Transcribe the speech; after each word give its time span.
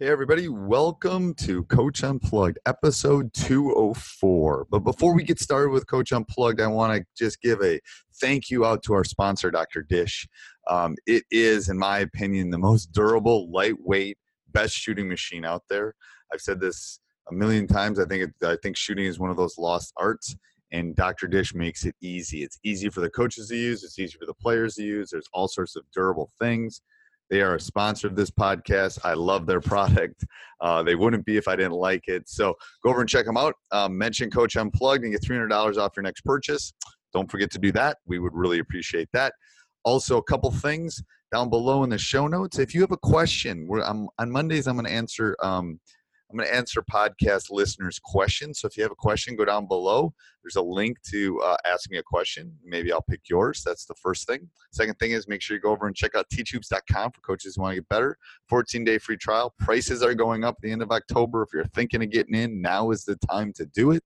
Hey, 0.00 0.06
everybody, 0.06 0.46
welcome 0.46 1.34
to 1.38 1.64
Coach 1.64 2.04
Unplugged, 2.04 2.60
episode 2.66 3.34
204. 3.34 4.68
But 4.70 4.78
before 4.84 5.12
we 5.12 5.24
get 5.24 5.40
started 5.40 5.70
with 5.70 5.88
Coach 5.88 6.12
Unplugged, 6.12 6.60
I 6.60 6.68
want 6.68 6.96
to 6.96 7.04
just 7.18 7.42
give 7.42 7.60
a 7.64 7.80
thank 8.20 8.48
you 8.48 8.64
out 8.64 8.84
to 8.84 8.92
our 8.92 9.02
sponsor, 9.02 9.50
Dr. 9.50 9.82
Dish. 9.82 10.28
Um, 10.68 10.94
it 11.08 11.24
is, 11.32 11.68
in 11.68 11.76
my 11.76 11.98
opinion, 11.98 12.50
the 12.50 12.58
most 12.58 12.92
durable, 12.92 13.50
lightweight, 13.50 14.18
best 14.52 14.72
shooting 14.72 15.08
machine 15.08 15.44
out 15.44 15.64
there. 15.68 15.96
I've 16.32 16.42
said 16.42 16.60
this 16.60 17.00
a 17.28 17.34
million 17.34 17.66
times. 17.66 17.98
I 17.98 18.04
think 18.04 18.22
it, 18.22 18.46
I 18.46 18.56
think 18.62 18.76
shooting 18.76 19.06
is 19.06 19.18
one 19.18 19.30
of 19.30 19.36
those 19.36 19.58
lost 19.58 19.92
arts, 19.96 20.36
and 20.70 20.94
Dr. 20.94 21.26
Dish 21.26 21.56
makes 21.56 21.84
it 21.84 21.96
easy. 22.00 22.44
It's 22.44 22.60
easy 22.62 22.88
for 22.88 23.00
the 23.00 23.10
coaches 23.10 23.48
to 23.48 23.56
use. 23.56 23.82
It's 23.82 23.98
easy 23.98 24.16
for 24.16 24.26
the 24.26 24.34
players 24.34 24.76
to 24.76 24.84
use. 24.84 25.10
There's 25.10 25.28
all 25.32 25.48
sorts 25.48 25.74
of 25.74 25.82
durable 25.92 26.30
things. 26.38 26.82
They 27.30 27.42
are 27.42 27.56
a 27.56 27.60
sponsor 27.60 28.06
of 28.06 28.16
this 28.16 28.30
podcast. 28.30 28.98
I 29.04 29.14
love 29.14 29.46
their 29.46 29.60
product. 29.72 30.24
Uh, 30.60 30.82
they 30.82 30.94
wouldn't 30.94 31.24
be 31.24 31.36
if 31.36 31.48
I 31.48 31.56
didn't 31.56 31.72
like 31.72 32.08
it. 32.08 32.28
So 32.28 32.54
go 32.82 32.90
over 32.90 33.00
and 33.00 33.08
check 33.08 33.26
them 33.26 33.36
out. 33.36 33.54
Um, 33.70 33.96
mention 33.96 34.30
Coach 34.30 34.56
Unplugged 34.56 35.04
and 35.04 35.12
get 35.12 35.22
$300 35.22 35.76
off 35.76 35.92
your 35.96 36.02
next 36.02 36.22
purchase. 36.22 36.72
Don't 37.12 37.30
forget 37.30 37.50
to 37.52 37.58
do 37.58 37.72
that. 37.72 37.98
We 38.06 38.18
would 38.18 38.34
really 38.34 38.58
appreciate 38.58 39.08
that. 39.12 39.34
Also, 39.84 40.18
a 40.18 40.22
couple 40.22 40.50
things 40.50 41.02
down 41.32 41.50
below 41.50 41.84
in 41.84 41.90
the 41.90 41.98
show 41.98 42.26
notes. 42.26 42.58
If 42.58 42.74
you 42.74 42.80
have 42.80 42.92
a 42.92 42.96
question, 42.98 43.68
on 43.70 44.30
Mondays, 44.30 44.66
I'm 44.66 44.74
going 44.74 44.86
to 44.86 44.92
answer. 44.92 45.36
Um, 45.42 45.80
I'm 46.30 46.36
going 46.36 46.48
to 46.48 46.54
answer 46.54 46.82
podcast 46.82 47.50
listeners' 47.50 47.98
questions. 47.98 48.60
So 48.60 48.68
if 48.68 48.76
you 48.76 48.82
have 48.82 48.92
a 48.92 48.96
question, 48.96 49.34
go 49.34 49.46
down 49.46 49.66
below. 49.66 50.12
There's 50.42 50.56
a 50.56 50.62
link 50.62 50.98
to 51.10 51.40
uh, 51.40 51.56
ask 51.64 51.90
me 51.90 51.96
a 51.96 52.02
question. 52.02 52.54
Maybe 52.64 52.92
I'll 52.92 53.02
pick 53.02 53.28
yours. 53.30 53.62
That's 53.64 53.86
the 53.86 53.94
first 53.94 54.26
thing. 54.26 54.48
Second 54.70 54.98
thing 54.98 55.12
is 55.12 55.26
make 55.26 55.40
sure 55.40 55.56
you 55.56 55.62
go 55.62 55.70
over 55.70 55.86
and 55.86 55.96
check 55.96 56.14
out 56.14 56.26
teachhoops.com 56.30 57.12
for 57.12 57.20
coaches 57.22 57.56
who 57.56 57.62
want 57.62 57.72
to 57.72 57.80
get 57.80 57.88
better. 57.88 58.18
14 58.48 58.84
day 58.84 58.98
free 58.98 59.16
trial. 59.16 59.54
Prices 59.58 60.02
are 60.02 60.14
going 60.14 60.44
up 60.44 60.56
at 60.58 60.62
the 60.62 60.70
end 60.70 60.82
of 60.82 60.90
October. 60.90 61.42
If 61.42 61.48
you're 61.54 61.64
thinking 61.64 62.02
of 62.02 62.10
getting 62.10 62.34
in, 62.34 62.60
now 62.60 62.90
is 62.90 63.04
the 63.04 63.16
time 63.30 63.52
to 63.54 63.64
do 63.64 63.92
it. 63.92 64.04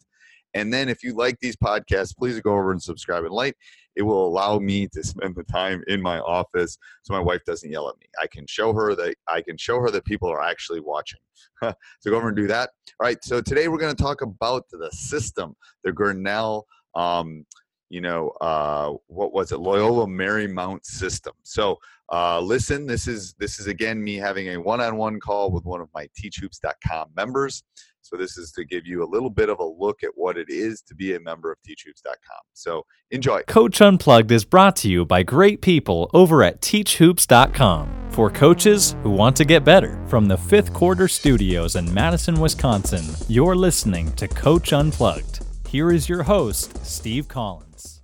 And 0.54 0.72
then 0.72 0.88
if 0.88 1.02
you 1.02 1.14
like 1.14 1.38
these 1.40 1.56
podcasts, 1.56 2.16
please 2.16 2.40
go 2.40 2.52
over 2.52 2.72
and 2.72 2.82
subscribe 2.82 3.24
and 3.24 3.32
like. 3.32 3.56
It 3.94 4.02
will 4.02 4.26
allow 4.26 4.58
me 4.58 4.88
to 4.88 5.02
spend 5.04 5.34
the 5.34 5.44
time 5.44 5.82
in 5.86 6.00
my 6.00 6.18
office 6.20 6.78
so 7.02 7.12
my 7.12 7.20
wife 7.20 7.44
doesn't 7.44 7.70
yell 7.70 7.90
at 7.90 7.98
me. 7.98 8.06
I 8.20 8.26
can 8.26 8.46
show 8.46 8.72
her 8.72 8.94
that 8.94 9.16
I 9.28 9.42
can 9.42 9.58
show 9.58 9.80
her 9.80 9.90
that 9.90 10.06
people 10.06 10.30
are 10.30 10.42
actually 10.42 10.80
watching. 10.80 11.20
so 11.62 11.74
go 12.06 12.16
over 12.16 12.28
and 12.28 12.36
do 12.36 12.46
that. 12.46 12.70
All 13.00 13.06
right. 13.06 13.22
So 13.22 13.42
today 13.42 13.68
we're 13.68 13.78
going 13.78 13.94
to 13.94 14.02
talk 14.02 14.22
about 14.22 14.64
the 14.70 14.90
system, 14.92 15.54
the 15.84 15.92
Grinnell 15.92 16.66
um, 16.94 17.46
you 17.92 18.00
know, 18.00 18.30
uh, 18.40 18.94
what 19.08 19.34
was 19.34 19.52
it, 19.52 19.58
Loyola 19.58 20.06
Marymount 20.06 20.82
system. 20.84 21.34
So 21.42 21.78
uh, 22.10 22.40
listen, 22.40 22.86
this 22.86 23.06
is 23.06 23.34
this 23.38 23.60
is 23.60 23.66
again 23.66 24.02
me 24.02 24.16
having 24.16 24.48
a 24.48 24.56
one-on-one 24.56 25.20
call 25.20 25.50
with 25.50 25.64
one 25.64 25.82
of 25.82 25.88
my 25.94 26.08
teachhoops.com 26.19 27.10
members. 27.14 27.62
So 28.02 28.16
this 28.16 28.36
is 28.36 28.52
to 28.52 28.64
give 28.64 28.86
you 28.86 29.02
a 29.02 29.08
little 29.08 29.30
bit 29.30 29.48
of 29.48 29.58
a 29.60 29.64
look 29.64 30.02
at 30.02 30.10
what 30.14 30.36
it 30.36 30.48
is 30.48 30.82
to 30.82 30.94
be 30.94 31.14
a 31.14 31.20
member 31.20 31.50
of 31.50 31.58
teachhoops.com. 31.66 32.40
So 32.52 32.84
enjoy. 33.10 33.42
Coach 33.42 33.80
Unplugged 33.80 34.30
is 34.30 34.44
brought 34.44 34.76
to 34.76 34.88
you 34.88 35.04
by 35.04 35.22
great 35.22 35.60
people 35.60 36.10
over 36.12 36.42
at 36.42 36.60
teachhoops.com 36.60 38.10
for 38.10 38.30
coaches 38.30 38.94
who 39.02 39.10
want 39.10 39.36
to 39.36 39.44
get 39.44 39.64
better. 39.64 39.98
From 40.08 40.26
the 40.26 40.36
fifth 40.36 40.72
quarter 40.72 41.08
studios 41.08 41.76
in 41.76 41.92
Madison, 41.94 42.40
Wisconsin, 42.40 43.04
you're 43.28 43.56
listening 43.56 44.12
to 44.12 44.28
Coach 44.28 44.72
Unplugged. 44.72 45.40
Here 45.69 45.90
is 45.90 46.08
your 46.08 46.22
host, 46.22 46.84
Steve 46.84 47.28
Collins. 47.28 48.02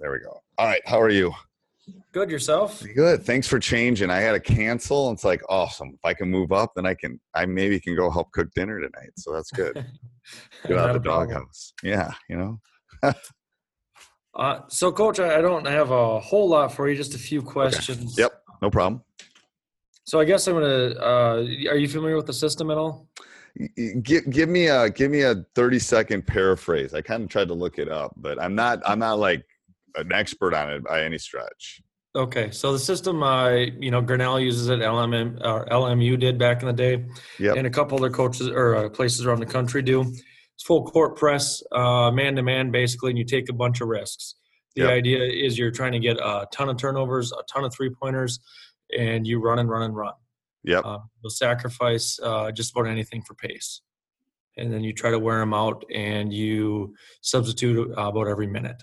There 0.00 0.12
we 0.12 0.20
go. 0.20 0.42
All 0.58 0.66
right, 0.66 0.82
how 0.86 1.00
are 1.00 1.10
you? 1.10 1.32
Good 2.12 2.30
yourself. 2.30 2.82
Good. 2.94 3.22
Thanks 3.22 3.46
for 3.46 3.58
changing. 3.58 4.10
I 4.10 4.18
had 4.18 4.32
to 4.32 4.40
cancel. 4.40 5.10
It's 5.10 5.24
like 5.24 5.42
awesome. 5.48 5.90
If 5.94 6.04
I 6.04 6.14
can 6.14 6.30
move 6.30 6.52
up, 6.52 6.72
then 6.74 6.86
I 6.86 6.94
can. 6.94 7.20
I 7.34 7.44
maybe 7.44 7.78
can 7.78 7.94
go 7.94 8.10
help 8.10 8.32
cook 8.32 8.52
dinner 8.54 8.80
tonight. 8.80 9.10
So 9.16 9.32
that's 9.32 9.50
good. 9.50 9.84
Get 10.66 10.78
out 10.78 10.94
the 10.94 11.00
doghouse. 11.00 11.74
Yeah, 11.82 12.10
you 12.30 12.36
know. 12.36 12.60
uh, 14.34 14.60
so, 14.68 14.90
coach, 14.90 15.20
I 15.20 15.42
don't 15.42 15.66
have 15.66 15.90
a 15.90 16.18
whole 16.18 16.48
lot 16.48 16.72
for 16.72 16.88
you. 16.88 16.96
Just 16.96 17.14
a 17.14 17.18
few 17.18 17.42
questions. 17.42 18.14
Okay. 18.14 18.22
Yep. 18.22 18.42
No 18.62 18.70
problem. 18.70 19.02
So 20.04 20.18
I 20.18 20.24
guess 20.24 20.46
I'm 20.48 20.54
gonna. 20.54 20.94
Uh, 20.98 21.44
are 21.68 21.76
you 21.76 21.88
familiar 21.88 22.16
with 22.16 22.26
the 22.26 22.32
system 22.32 22.70
at 22.70 22.78
all? 22.78 23.06
Give, 24.02 24.28
give 24.30 24.48
me 24.48 24.68
a 24.68 24.88
give 24.88 25.10
me 25.10 25.22
a 25.22 25.44
30 25.54 25.78
second 25.78 26.26
paraphrase. 26.26 26.94
I 26.94 27.02
kind 27.02 27.22
of 27.22 27.28
tried 27.28 27.48
to 27.48 27.54
look 27.54 27.78
it 27.78 27.90
up, 27.90 28.14
but 28.16 28.40
I'm 28.40 28.54
not 28.54 28.80
I'm 28.86 29.00
not 29.00 29.18
like 29.18 29.44
an 29.96 30.12
expert 30.12 30.54
on 30.54 30.70
it 30.70 30.84
by 30.84 31.02
any 31.02 31.18
stretch. 31.18 31.82
Okay, 32.18 32.50
so 32.50 32.72
the 32.72 32.80
system, 32.80 33.22
uh, 33.22 33.50
you 33.50 33.92
know, 33.92 34.00
Grinnell 34.00 34.40
uses 34.40 34.68
it. 34.68 34.80
LMM 34.80 35.40
or 35.40 35.66
LMU 35.66 36.18
did 36.18 36.36
back 36.36 36.62
in 36.62 36.66
the 36.66 36.72
day, 36.72 37.04
yep. 37.38 37.56
and 37.56 37.64
a 37.64 37.70
couple 37.70 37.96
other 37.96 38.10
coaches 38.10 38.48
or 38.48 38.74
uh, 38.74 38.88
places 38.88 39.24
around 39.24 39.38
the 39.38 39.46
country 39.46 39.82
do. 39.82 40.00
It's 40.00 40.64
full 40.64 40.84
court 40.84 41.16
press, 41.16 41.62
man 41.72 42.34
to 42.34 42.42
man, 42.42 42.72
basically, 42.72 43.10
and 43.10 43.18
you 43.18 43.24
take 43.24 43.48
a 43.48 43.52
bunch 43.52 43.80
of 43.80 43.86
risks. 43.86 44.34
The 44.74 44.82
yep. 44.82 44.90
idea 44.90 45.24
is 45.24 45.56
you're 45.56 45.70
trying 45.70 45.92
to 45.92 46.00
get 46.00 46.16
a 46.18 46.46
ton 46.52 46.68
of 46.68 46.76
turnovers, 46.76 47.30
a 47.32 47.42
ton 47.52 47.64
of 47.64 47.72
three 47.72 47.90
pointers, 47.90 48.40
and 48.96 49.26
you 49.26 49.40
run 49.40 49.60
and 49.60 49.68
run 49.68 49.82
and 49.82 49.96
run. 49.96 50.14
Yep. 50.64 50.84
Uh, 50.84 50.98
you'll 51.22 51.30
sacrifice 51.30 52.18
uh, 52.22 52.50
just 52.50 52.72
about 52.72 52.88
anything 52.88 53.22
for 53.22 53.34
pace, 53.34 53.80
and 54.56 54.72
then 54.72 54.82
you 54.82 54.92
try 54.92 55.10
to 55.10 55.18
wear 55.18 55.38
them 55.38 55.54
out, 55.54 55.84
and 55.94 56.32
you 56.32 56.94
substitute 57.20 57.96
uh, 57.96 58.08
about 58.08 58.26
every 58.28 58.46
minute. 58.46 58.82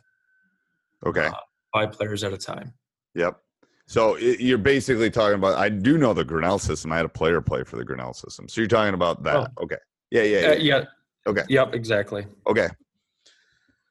Okay. 1.05 1.27
Uh, 1.27 1.33
five 1.73 1.91
players 1.91 2.23
at 2.23 2.31
a 2.31 2.37
time. 2.37 2.73
Yep. 3.15 3.37
So 3.87 4.15
it, 4.15 4.39
you're 4.39 4.57
basically 4.57 5.09
talking 5.09 5.35
about. 5.35 5.57
I 5.57 5.69
do 5.69 5.97
know 5.97 6.13
the 6.13 6.25
Grinnell 6.25 6.59
system. 6.59 6.91
I 6.91 6.97
had 6.97 7.05
a 7.05 7.09
player 7.09 7.41
play 7.41 7.63
for 7.63 7.77
the 7.77 7.85
Grinnell 7.85 8.13
system. 8.13 8.47
So 8.47 8.61
you're 8.61 8.67
talking 8.67 8.93
about 8.93 9.23
that. 9.23 9.51
Oh. 9.57 9.63
Okay. 9.63 9.77
Yeah, 10.11 10.23
yeah, 10.23 10.39
yeah. 10.39 10.47
Uh, 10.47 10.55
yeah. 10.55 10.83
Okay. 11.27 11.43
Yep. 11.49 11.75
Exactly. 11.75 12.25
Okay. 12.47 12.67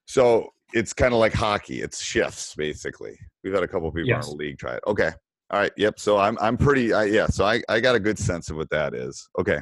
So 0.06 0.50
it's 0.72 0.92
kind 0.92 1.14
of 1.14 1.20
like 1.20 1.32
hockey. 1.32 1.80
It's 1.80 2.02
shifts 2.02 2.54
basically. 2.54 3.18
We've 3.42 3.54
had 3.54 3.62
a 3.62 3.68
couple 3.68 3.90
people 3.92 4.08
yes. 4.08 4.26
in 4.26 4.32
the 4.32 4.36
league 4.36 4.58
try 4.58 4.74
it. 4.74 4.82
Okay. 4.86 5.10
All 5.50 5.60
right. 5.60 5.72
Yep. 5.76 5.98
So 5.98 6.18
I'm 6.18 6.36
I'm 6.40 6.56
pretty. 6.56 6.92
I, 6.92 7.04
yeah. 7.04 7.26
So 7.26 7.44
I 7.44 7.62
I 7.68 7.80
got 7.80 7.94
a 7.94 8.00
good 8.00 8.18
sense 8.18 8.50
of 8.50 8.56
what 8.56 8.70
that 8.70 8.94
is. 8.94 9.28
Okay. 9.38 9.60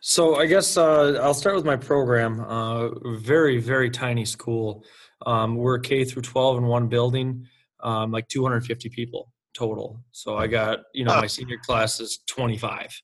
So 0.00 0.36
I 0.36 0.46
guess 0.46 0.76
uh, 0.76 1.18
I'll 1.22 1.34
start 1.34 1.56
with 1.56 1.64
my 1.64 1.76
program. 1.76 2.40
Uh, 2.40 2.90
very 3.18 3.58
very 3.58 3.90
tiny 3.90 4.24
school. 4.24 4.84
Um, 5.24 5.56
we're 5.56 5.78
K 5.78 6.04
through 6.04 6.22
12 6.22 6.58
in 6.58 6.66
one 6.66 6.88
building, 6.88 7.46
um, 7.82 8.10
like 8.12 8.28
250 8.28 8.88
people 8.90 9.32
total. 9.54 10.02
So 10.12 10.36
I 10.36 10.46
got, 10.46 10.80
you 10.94 11.04
know, 11.04 11.14
my 11.16 11.26
senior 11.26 11.58
class 11.58 12.00
is 12.00 12.20
25. 12.26 13.00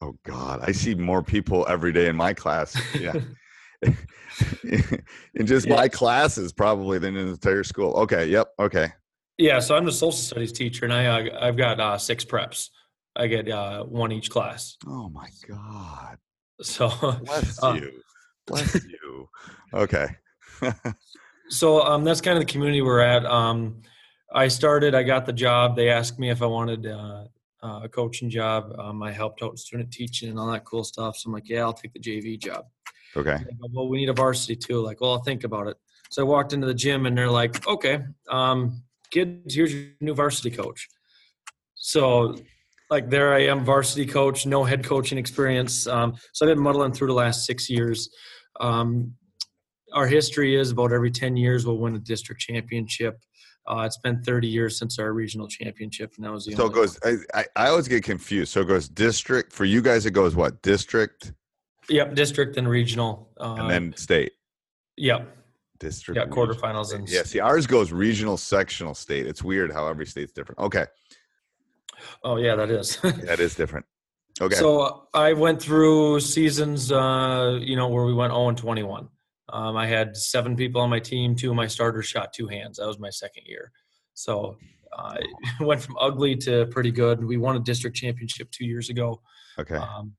Oh 0.00 0.14
God, 0.24 0.60
I 0.62 0.72
see 0.72 0.94
more 0.94 1.22
people 1.22 1.66
every 1.68 1.92
day 1.92 2.08
in 2.08 2.16
my 2.16 2.34
class. 2.34 2.76
Yeah. 2.98 3.14
in 5.34 5.46
just 5.46 5.66
Yeah. 5.66 5.76
my 5.76 5.88
classes, 5.88 6.52
probably 6.52 6.98
than 6.98 7.16
in 7.16 7.26
the 7.26 7.32
entire 7.32 7.64
school. 7.64 7.92
Okay. 7.94 8.26
Yep. 8.26 8.48
Okay. 8.58 8.88
Yeah, 9.36 9.58
so 9.58 9.76
I'm 9.76 9.84
the 9.84 9.92
social 9.92 10.12
studies 10.12 10.52
teacher, 10.52 10.84
and 10.84 10.92
I 10.94 11.06
uh, 11.06 11.38
I've 11.46 11.56
got 11.56 11.80
uh, 11.80 11.98
six 11.98 12.24
preps. 12.24 12.70
I 13.16 13.26
get 13.26 13.48
uh, 13.48 13.82
one 13.84 14.12
each 14.12 14.30
class. 14.30 14.76
Oh 14.86 15.08
my 15.08 15.28
God. 15.48 16.16
So 16.62 16.88
Bless 17.24 17.62
Uh, 17.62 17.72
you. 17.74 17.90
Bless 18.46 18.74
you. 18.86 19.28
Okay. 19.72 20.06
so 21.48 21.82
um, 21.82 22.04
that's 22.04 22.20
kind 22.20 22.38
of 22.38 22.46
the 22.46 22.50
community 22.52 22.80
we're 22.82 23.00
at. 23.00 23.24
Um, 23.26 23.82
I 24.34 24.48
started. 24.48 24.94
I 24.94 25.04
got 25.04 25.26
the 25.26 25.32
job. 25.32 25.76
They 25.76 25.88
asked 25.88 26.18
me 26.18 26.28
if 26.28 26.42
I 26.42 26.46
wanted 26.46 26.86
uh, 26.86 27.24
uh, 27.62 27.80
a 27.84 27.88
coaching 27.88 28.28
job. 28.28 28.74
Um, 28.78 29.00
I 29.02 29.12
helped 29.12 29.42
out 29.42 29.58
student 29.60 29.92
teaching 29.92 30.28
and 30.28 30.38
all 30.38 30.50
that 30.50 30.64
cool 30.64 30.82
stuff. 30.82 31.16
So 31.16 31.28
I'm 31.28 31.32
like, 31.32 31.48
yeah, 31.48 31.60
I'll 31.60 31.72
take 31.72 31.92
the 31.92 32.00
JV 32.00 32.38
job. 32.38 32.66
Okay. 33.16 33.38
Go, 33.38 33.68
well, 33.72 33.88
we 33.88 33.98
need 33.98 34.08
a 34.08 34.12
varsity 34.12 34.56
too. 34.56 34.80
Like, 34.80 35.00
well, 35.00 35.12
I'll 35.12 35.22
think 35.22 35.44
about 35.44 35.68
it. 35.68 35.76
So 36.10 36.22
I 36.22 36.24
walked 36.24 36.52
into 36.52 36.66
the 36.66 36.74
gym 36.74 37.06
and 37.06 37.16
they're 37.16 37.30
like, 37.30 37.66
okay, 37.66 38.00
um, 38.28 38.82
kids, 39.10 39.54
here's 39.54 39.72
your 39.72 39.86
new 40.00 40.14
varsity 40.14 40.50
coach. 40.50 40.88
So, 41.74 42.36
like, 42.90 43.10
there 43.10 43.34
I 43.34 43.46
am, 43.46 43.64
varsity 43.64 44.06
coach, 44.06 44.46
no 44.46 44.64
head 44.64 44.84
coaching 44.84 45.18
experience. 45.18 45.86
Um, 45.86 46.14
so 46.32 46.44
I've 46.44 46.54
been 46.54 46.62
muddling 46.62 46.92
through 46.92 47.08
the 47.08 47.14
last 47.14 47.46
six 47.46 47.70
years. 47.70 48.10
Um, 48.60 49.14
our 49.92 50.06
history 50.06 50.56
is 50.56 50.72
about 50.72 50.92
every 50.92 51.10
10 51.10 51.36
years 51.36 51.66
we'll 51.66 51.78
win 51.78 51.94
a 51.94 52.00
district 52.00 52.40
championship. 52.40 53.18
Uh, 53.66 53.82
it's 53.86 53.96
been 53.96 54.22
30 54.22 54.46
years 54.46 54.78
since 54.78 54.98
our 54.98 55.12
regional 55.12 55.48
championship, 55.48 56.14
and 56.16 56.24
that 56.24 56.32
was 56.32 56.44
the 56.44 56.52
So 56.52 56.66
it 56.66 56.72
goes. 56.74 56.98
I, 57.02 57.16
I, 57.32 57.44
I 57.56 57.68
always 57.68 57.88
get 57.88 58.04
confused. 58.04 58.52
So 58.52 58.60
it 58.60 58.68
goes 58.68 58.88
district 58.88 59.52
for 59.52 59.64
you 59.64 59.80
guys. 59.80 60.04
It 60.04 60.10
goes 60.10 60.36
what 60.36 60.60
district 60.62 61.32
Yep, 61.88 62.14
district 62.14 62.56
and 62.56 62.68
regional. 62.68 63.30
Uh, 63.38 63.56
and 63.58 63.70
then 63.70 63.94
state. 63.96 64.32
yep, 64.96 65.36
District. 65.78 66.16
yeah, 66.16 66.24
regional, 66.24 66.46
quarterfinals 66.46 66.94
and 66.94 67.08
Yeah. 67.08 67.24
See, 67.24 67.40
ours 67.40 67.66
goes 67.66 67.92
regional, 67.92 68.36
sectional, 68.36 68.94
state. 68.94 69.26
It's 69.26 69.42
weird 69.42 69.72
how 69.72 69.86
every 69.88 70.06
state's 70.06 70.32
different. 70.32 70.60
Okay. 70.60 70.86
oh 72.22 72.36
yeah, 72.36 72.54
that 72.56 72.70
is. 72.70 72.96
That 73.02 73.40
is 73.40 73.54
different. 73.54 73.86
Okay. 74.40 74.56
So 74.56 75.08
I 75.14 75.32
went 75.32 75.62
through 75.62 76.20
seasons, 76.20 76.90
uh, 76.90 77.58
you 77.60 77.76
know, 77.76 77.88
where 77.88 78.04
we 78.04 78.12
went 78.14 78.32
0 78.32 78.48
and 78.48 78.58
21. 78.58 79.08
Um, 79.50 79.76
I 79.76 79.86
had 79.86 80.16
seven 80.16 80.56
people 80.56 80.80
on 80.80 80.90
my 80.90 81.00
team. 81.00 81.34
Two 81.36 81.50
of 81.50 81.56
my 81.56 81.66
starters 81.66 82.06
shot 82.06 82.32
two 82.32 82.48
hands. 82.48 82.78
That 82.78 82.86
was 82.86 82.98
my 82.98 83.10
second 83.10 83.44
year. 83.46 83.70
So 84.14 84.56
uh, 84.96 85.16
I 85.60 85.62
went 85.64 85.82
from 85.82 85.96
ugly 86.00 86.36
to 86.36 86.66
pretty 86.66 86.90
good. 86.90 87.22
We 87.24 87.36
won 87.36 87.56
a 87.56 87.60
district 87.60 87.96
championship 87.96 88.50
two 88.50 88.64
years 88.64 88.88
ago. 88.90 89.20
okay. 89.58 89.76
Um, 89.76 90.12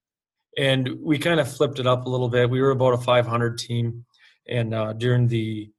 and 0.57 0.89
we 1.01 1.18
kind 1.18 1.39
of 1.39 1.51
flipped 1.51 1.80
it 1.80 1.88
up 1.88 2.06
a 2.06 2.10
little 2.10 2.30
bit. 2.30 2.50
We 2.50 2.62
were 2.62 2.72
about 2.72 2.94
a 2.94 2.98
500 2.98 3.57
team. 3.57 4.06
And 4.48 4.74
uh, 4.74 4.94
during 4.94 5.27
the 5.27 5.69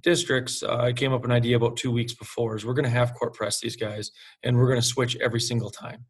districts, 0.00 0.62
uh, 0.62 0.76
I 0.76 0.92
came 0.92 1.12
up 1.12 1.20
with 1.22 1.30
an 1.30 1.36
idea 1.36 1.56
about 1.56 1.76
two 1.76 1.92
weeks 1.92 2.14
before 2.14 2.56
is 2.56 2.66
we're 2.66 2.74
going 2.74 2.84
to 2.84 2.90
half 2.90 3.14
court 3.14 3.34
press 3.34 3.60
these 3.60 3.76
guys 3.76 4.10
and 4.42 4.56
we're 4.56 4.66
going 4.68 4.80
to 4.80 4.86
switch 4.86 5.16
every 5.20 5.40
single 5.40 5.70
time. 5.70 6.04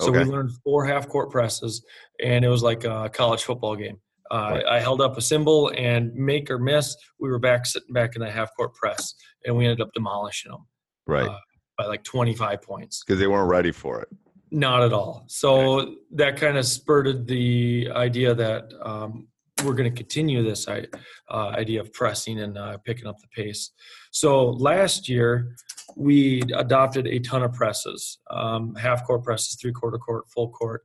So 0.00 0.08
Okay. 0.08 0.24
we 0.24 0.30
learned 0.30 0.50
four 0.64 0.86
half 0.86 1.08
court 1.08 1.30
presses 1.30 1.84
and 2.22 2.44
it 2.44 2.48
was 2.48 2.62
like 2.62 2.84
a 2.84 3.10
college 3.12 3.42
football 3.44 3.76
game. 3.76 4.00
Uh. 4.30 4.60
I 4.68 4.80
held 4.80 5.00
up 5.00 5.16
a 5.16 5.22
symbol 5.22 5.72
and 5.76 6.14
make 6.14 6.50
or 6.50 6.58
miss, 6.58 6.96
we 7.18 7.28
were 7.28 7.38
back 7.38 7.66
sitting 7.66 7.92
back 7.92 8.14
in 8.16 8.20
the 8.20 8.30
half 8.30 8.54
court 8.56 8.74
press 8.74 9.14
and 9.44 9.56
we 9.56 9.64
ended 9.64 9.80
up 9.80 9.90
demolishing 9.94 10.52
them 10.52 10.66
right. 11.06 11.28
uh, 11.28 11.38
by 11.76 11.86
like 11.86 12.04
25 12.04 12.62
points. 12.62 13.02
Because 13.04 13.20
they 13.20 13.26
weren't 13.26 13.50
ready 13.50 13.72
for 13.72 14.00
it. 14.00 14.08
Not 14.50 14.82
at 14.82 14.92
all. 14.92 15.24
So 15.28 15.96
that 16.12 16.36
kind 16.36 16.56
of 16.56 16.64
spurred 16.64 17.26
the 17.26 17.88
idea 17.94 18.34
that 18.34 18.72
um, 18.82 19.28
we're 19.64 19.74
going 19.74 19.90
to 19.90 19.96
continue 19.96 20.42
this 20.42 20.68
uh, 20.68 20.86
idea 21.30 21.80
of 21.80 21.92
pressing 21.92 22.40
and 22.40 22.56
uh, 22.56 22.78
picking 22.78 23.06
up 23.06 23.18
the 23.18 23.28
pace. 23.28 23.72
So 24.10 24.50
last 24.50 25.08
year, 25.08 25.54
we 25.96 26.42
adopted 26.54 27.06
a 27.06 27.18
ton 27.18 27.42
of 27.42 27.52
presses 27.52 28.18
um, 28.30 28.74
half 28.74 29.04
court 29.04 29.24
presses, 29.24 29.56
three 29.60 29.72
quarter 29.72 29.98
court, 29.98 30.24
full 30.28 30.50
court, 30.50 30.82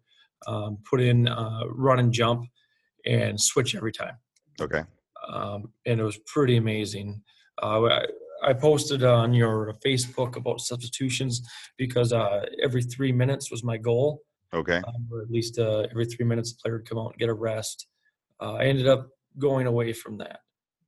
um, 0.48 0.78
put 0.90 1.02
in 1.02 1.28
uh, 1.28 1.62
run 1.70 2.00
and 2.00 2.12
jump, 2.12 2.46
and 3.06 3.40
switch 3.40 3.76
every 3.76 3.92
time 3.92 4.16
Okay. 4.62 4.84
um, 5.30 5.72
and 5.86 6.00
it 6.00 6.04
was 6.04 6.18
pretty 6.26 6.58
amazing. 6.58 7.22
Uh, 7.62 7.84
I, 7.84 8.06
I 8.44 8.54
posted 8.54 9.04
on 9.04 9.34
your 9.34 9.74
Facebook 9.86 10.36
about 10.36 10.60
substitutions 10.60 11.42
because 11.78 12.12
uh, 12.14 12.46
every 12.62 12.84
three 12.84 13.12
minutes 13.12 13.50
was 13.52 13.64
my 13.64 13.78
goal, 13.78 14.22
Okay. 14.54 14.78
um, 14.78 15.08
or 15.12 15.22
at 15.22 15.30
least 15.32 15.58
uh, 15.60 15.88
every 15.92 16.06
three 16.06 16.26
minutes 16.26 16.54
the 16.54 16.60
player 16.62 16.78
would 16.78 16.88
come 16.90 16.98
out 17.00 17.12
and 17.12 17.18
get 17.20 17.30
a 17.30 17.34
rest. 17.34 17.88
Uh, 18.42 18.54
I 18.56 18.66
ended 18.66 18.88
up 18.88 19.10
going 19.40 19.66
away 19.68 19.94
from 19.94 20.18
that. 20.18 20.40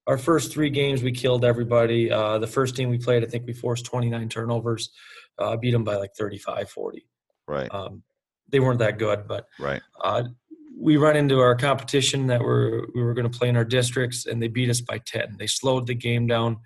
Our 0.08 0.18
first 0.18 0.52
three 0.52 0.70
games, 0.70 1.02
we 1.02 1.12
killed 1.12 1.44
everybody. 1.46 2.12
Uh, 2.12 2.38
the 2.38 2.46
first 2.48 2.76
team 2.76 2.90
we 2.90 2.98
played, 2.98 3.24
I 3.24 3.28
think 3.28 3.46
we 3.48 3.54
forced 3.54 3.86
29 3.86 4.30
turnovers, 4.30 4.92
uh, 5.40 5.56
beat 5.58 5.72
them 5.72 5.84
by 5.84 5.96
like 5.96 6.12
35, 6.18 6.70
40. 6.70 7.08
Right. 7.48 7.74
Um, 7.74 8.04
they 8.50 8.60
weren't 8.60 8.80
that 8.80 9.00
good, 9.00 9.28
but 9.28 9.48
Right. 9.60 9.82
We 10.78 10.98
run 10.98 11.16
into 11.16 11.40
our 11.40 11.56
competition 11.56 12.28
that 12.28 12.42
we're, 12.42 12.86
we 12.94 13.02
were 13.04 13.14
going 13.14 13.30
to 13.30 13.38
play 13.38 13.50
in 13.50 13.56
our 13.58 13.66
districts, 13.66 14.26
and 14.26 14.42
they 14.42 14.48
beat 14.48 14.70
us 14.70 14.82
by 14.82 14.98
10. 15.00 15.36
They 15.40 15.48
slowed 15.48 15.88
the 15.88 15.96
game 15.96 16.28
down, 16.28 16.58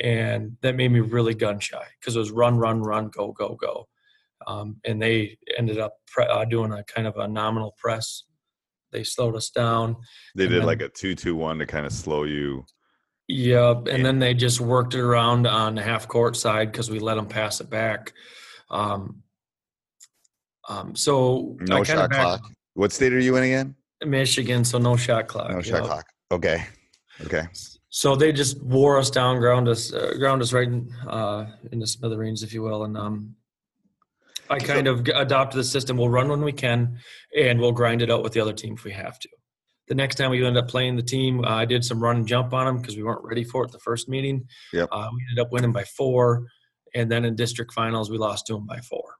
and 0.00 0.56
that 0.62 0.76
made 0.76 0.92
me 0.92 1.00
really 1.00 1.34
gun 1.34 1.58
shy 1.58 1.84
because 2.00 2.14
it 2.16 2.20
was 2.20 2.30
run, 2.30 2.56
run, 2.58 2.82
run, 2.82 3.08
go, 3.08 3.32
go, 3.32 3.56
go. 3.60 3.88
Um, 4.46 4.76
and 4.84 5.02
they 5.02 5.36
ended 5.58 5.78
up 5.78 5.94
pre- 6.06 6.26
uh, 6.26 6.44
doing 6.44 6.72
a 6.72 6.84
kind 6.84 7.06
of 7.06 7.16
a 7.16 7.26
nominal 7.26 7.74
press. 7.78 8.24
They 8.92 9.02
slowed 9.04 9.34
us 9.36 9.50
down. 9.50 9.96
They 10.34 10.46
did 10.46 10.60
then- 10.60 10.66
like 10.66 10.80
a 10.80 10.88
two-two-one 10.88 11.58
to 11.58 11.66
kind 11.66 11.84
of 11.84 11.92
slow 11.92 12.22
you. 12.24 12.64
Yep. 13.30 13.88
And 13.88 14.06
then 14.06 14.20
they 14.20 14.32
just 14.32 14.58
worked 14.58 14.94
it 14.94 15.00
around 15.00 15.46
on 15.46 15.74
the 15.74 15.82
half 15.82 16.08
court 16.08 16.34
side 16.34 16.72
because 16.72 16.90
we 16.90 16.98
let 16.98 17.16
them 17.16 17.26
pass 17.26 17.60
it 17.60 17.68
back. 17.68 18.14
Um, 18.70 19.22
um, 20.66 20.96
so 20.96 21.56
No 21.60 21.84
shot 21.84 22.08
backed- 22.08 22.14
clock. 22.22 22.52
What 22.78 22.92
state 22.92 23.12
are 23.12 23.18
you 23.18 23.34
in 23.34 23.42
again? 23.42 23.74
Michigan, 24.06 24.64
so 24.64 24.78
no 24.78 24.96
shot 24.96 25.26
clock. 25.26 25.50
No 25.50 25.60
shot 25.60 25.82
clock. 25.82 26.06
Okay. 26.30 26.64
Okay. 27.22 27.48
So 27.88 28.14
they 28.14 28.30
just 28.30 28.62
wore 28.62 28.98
us 28.98 29.10
down, 29.10 29.40
ground 29.40 29.66
us, 29.66 29.92
uh, 29.92 30.14
ground 30.16 30.42
us 30.42 30.52
right 30.52 30.68
in, 30.68 30.88
uh, 31.08 31.46
into 31.72 31.88
smithereens, 31.88 32.44
if 32.44 32.54
you 32.54 32.62
will. 32.62 32.84
And 32.84 32.96
um, 32.96 33.34
I 34.48 34.60
kind 34.60 34.86
of 34.86 35.02
g- 35.02 35.10
adopted 35.10 35.58
the 35.58 35.64
system. 35.64 35.96
We'll 35.96 36.08
run 36.08 36.28
when 36.28 36.42
we 36.42 36.52
can, 36.52 36.98
and 37.36 37.58
we'll 37.58 37.72
grind 37.72 38.00
it 38.00 38.12
out 38.12 38.22
with 38.22 38.32
the 38.32 38.40
other 38.40 38.52
team 38.52 38.74
if 38.74 38.84
we 38.84 38.92
have 38.92 39.18
to. 39.18 39.28
The 39.88 39.96
next 39.96 40.14
time 40.14 40.30
we 40.30 40.46
ended 40.46 40.62
up 40.62 40.70
playing 40.70 40.94
the 40.94 41.02
team, 41.02 41.44
uh, 41.44 41.48
I 41.48 41.64
did 41.64 41.84
some 41.84 42.00
run 42.00 42.18
and 42.18 42.28
jump 42.28 42.54
on 42.54 42.66
them 42.66 42.80
because 42.80 42.96
we 42.96 43.02
weren't 43.02 43.24
ready 43.24 43.42
for 43.42 43.64
it 43.64 43.72
the 43.72 43.80
first 43.80 44.08
meeting. 44.08 44.46
Yep. 44.72 44.88
Uh, 44.92 45.08
we 45.12 45.20
ended 45.28 45.44
up 45.44 45.50
winning 45.50 45.72
by 45.72 45.82
four, 45.82 46.46
and 46.94 47.10
then 47.10 47.24
in 47.24 47.34
district 47.34 47.72
finals 47.72 48.08
we 48.08 48.18
lost 48.18 48.46
to 48.46 48.52
them 48.52 48.66
by 48.66 48.78
four. 48.82 49.16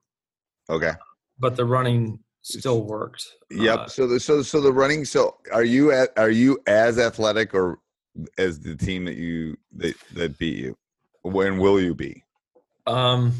Okay. 0.69 0.93
But 1.37 1.57
the 1.57 1.65
running 1.65 2.19
still 2.41 2.83
worked. 2.83 3.25
Yep. 3.51 3.79
Uh, 3.79 3.87
so 3.87 4.07
the 4.07 4.19
so 4.19 4.41
so 4.41 4.61
the 4.61 4.73
running. 4.73 5.05
So 5.05 5.37
are 5.51 5.63
you 5.63 5.91
at 5.91 6.09
are 6.17 6.29
you 6.29 6.59
as 6.67 6.99
athletic 6.99 7.53
or 7.53 7.79
as 8.37 8.59
the 8.59 8.75
team 8.75 9.05
that 9.05 9.15
you 9.15 9.57
that 9.77 9.95
that 10.13 10.37
beat 10.37 10.57
you? 10.57 10.77
When 11.23 11.57
will 11.57 11.79
you 11.79 11.95
be? 11.95 12.23
Um, 12.87 13.33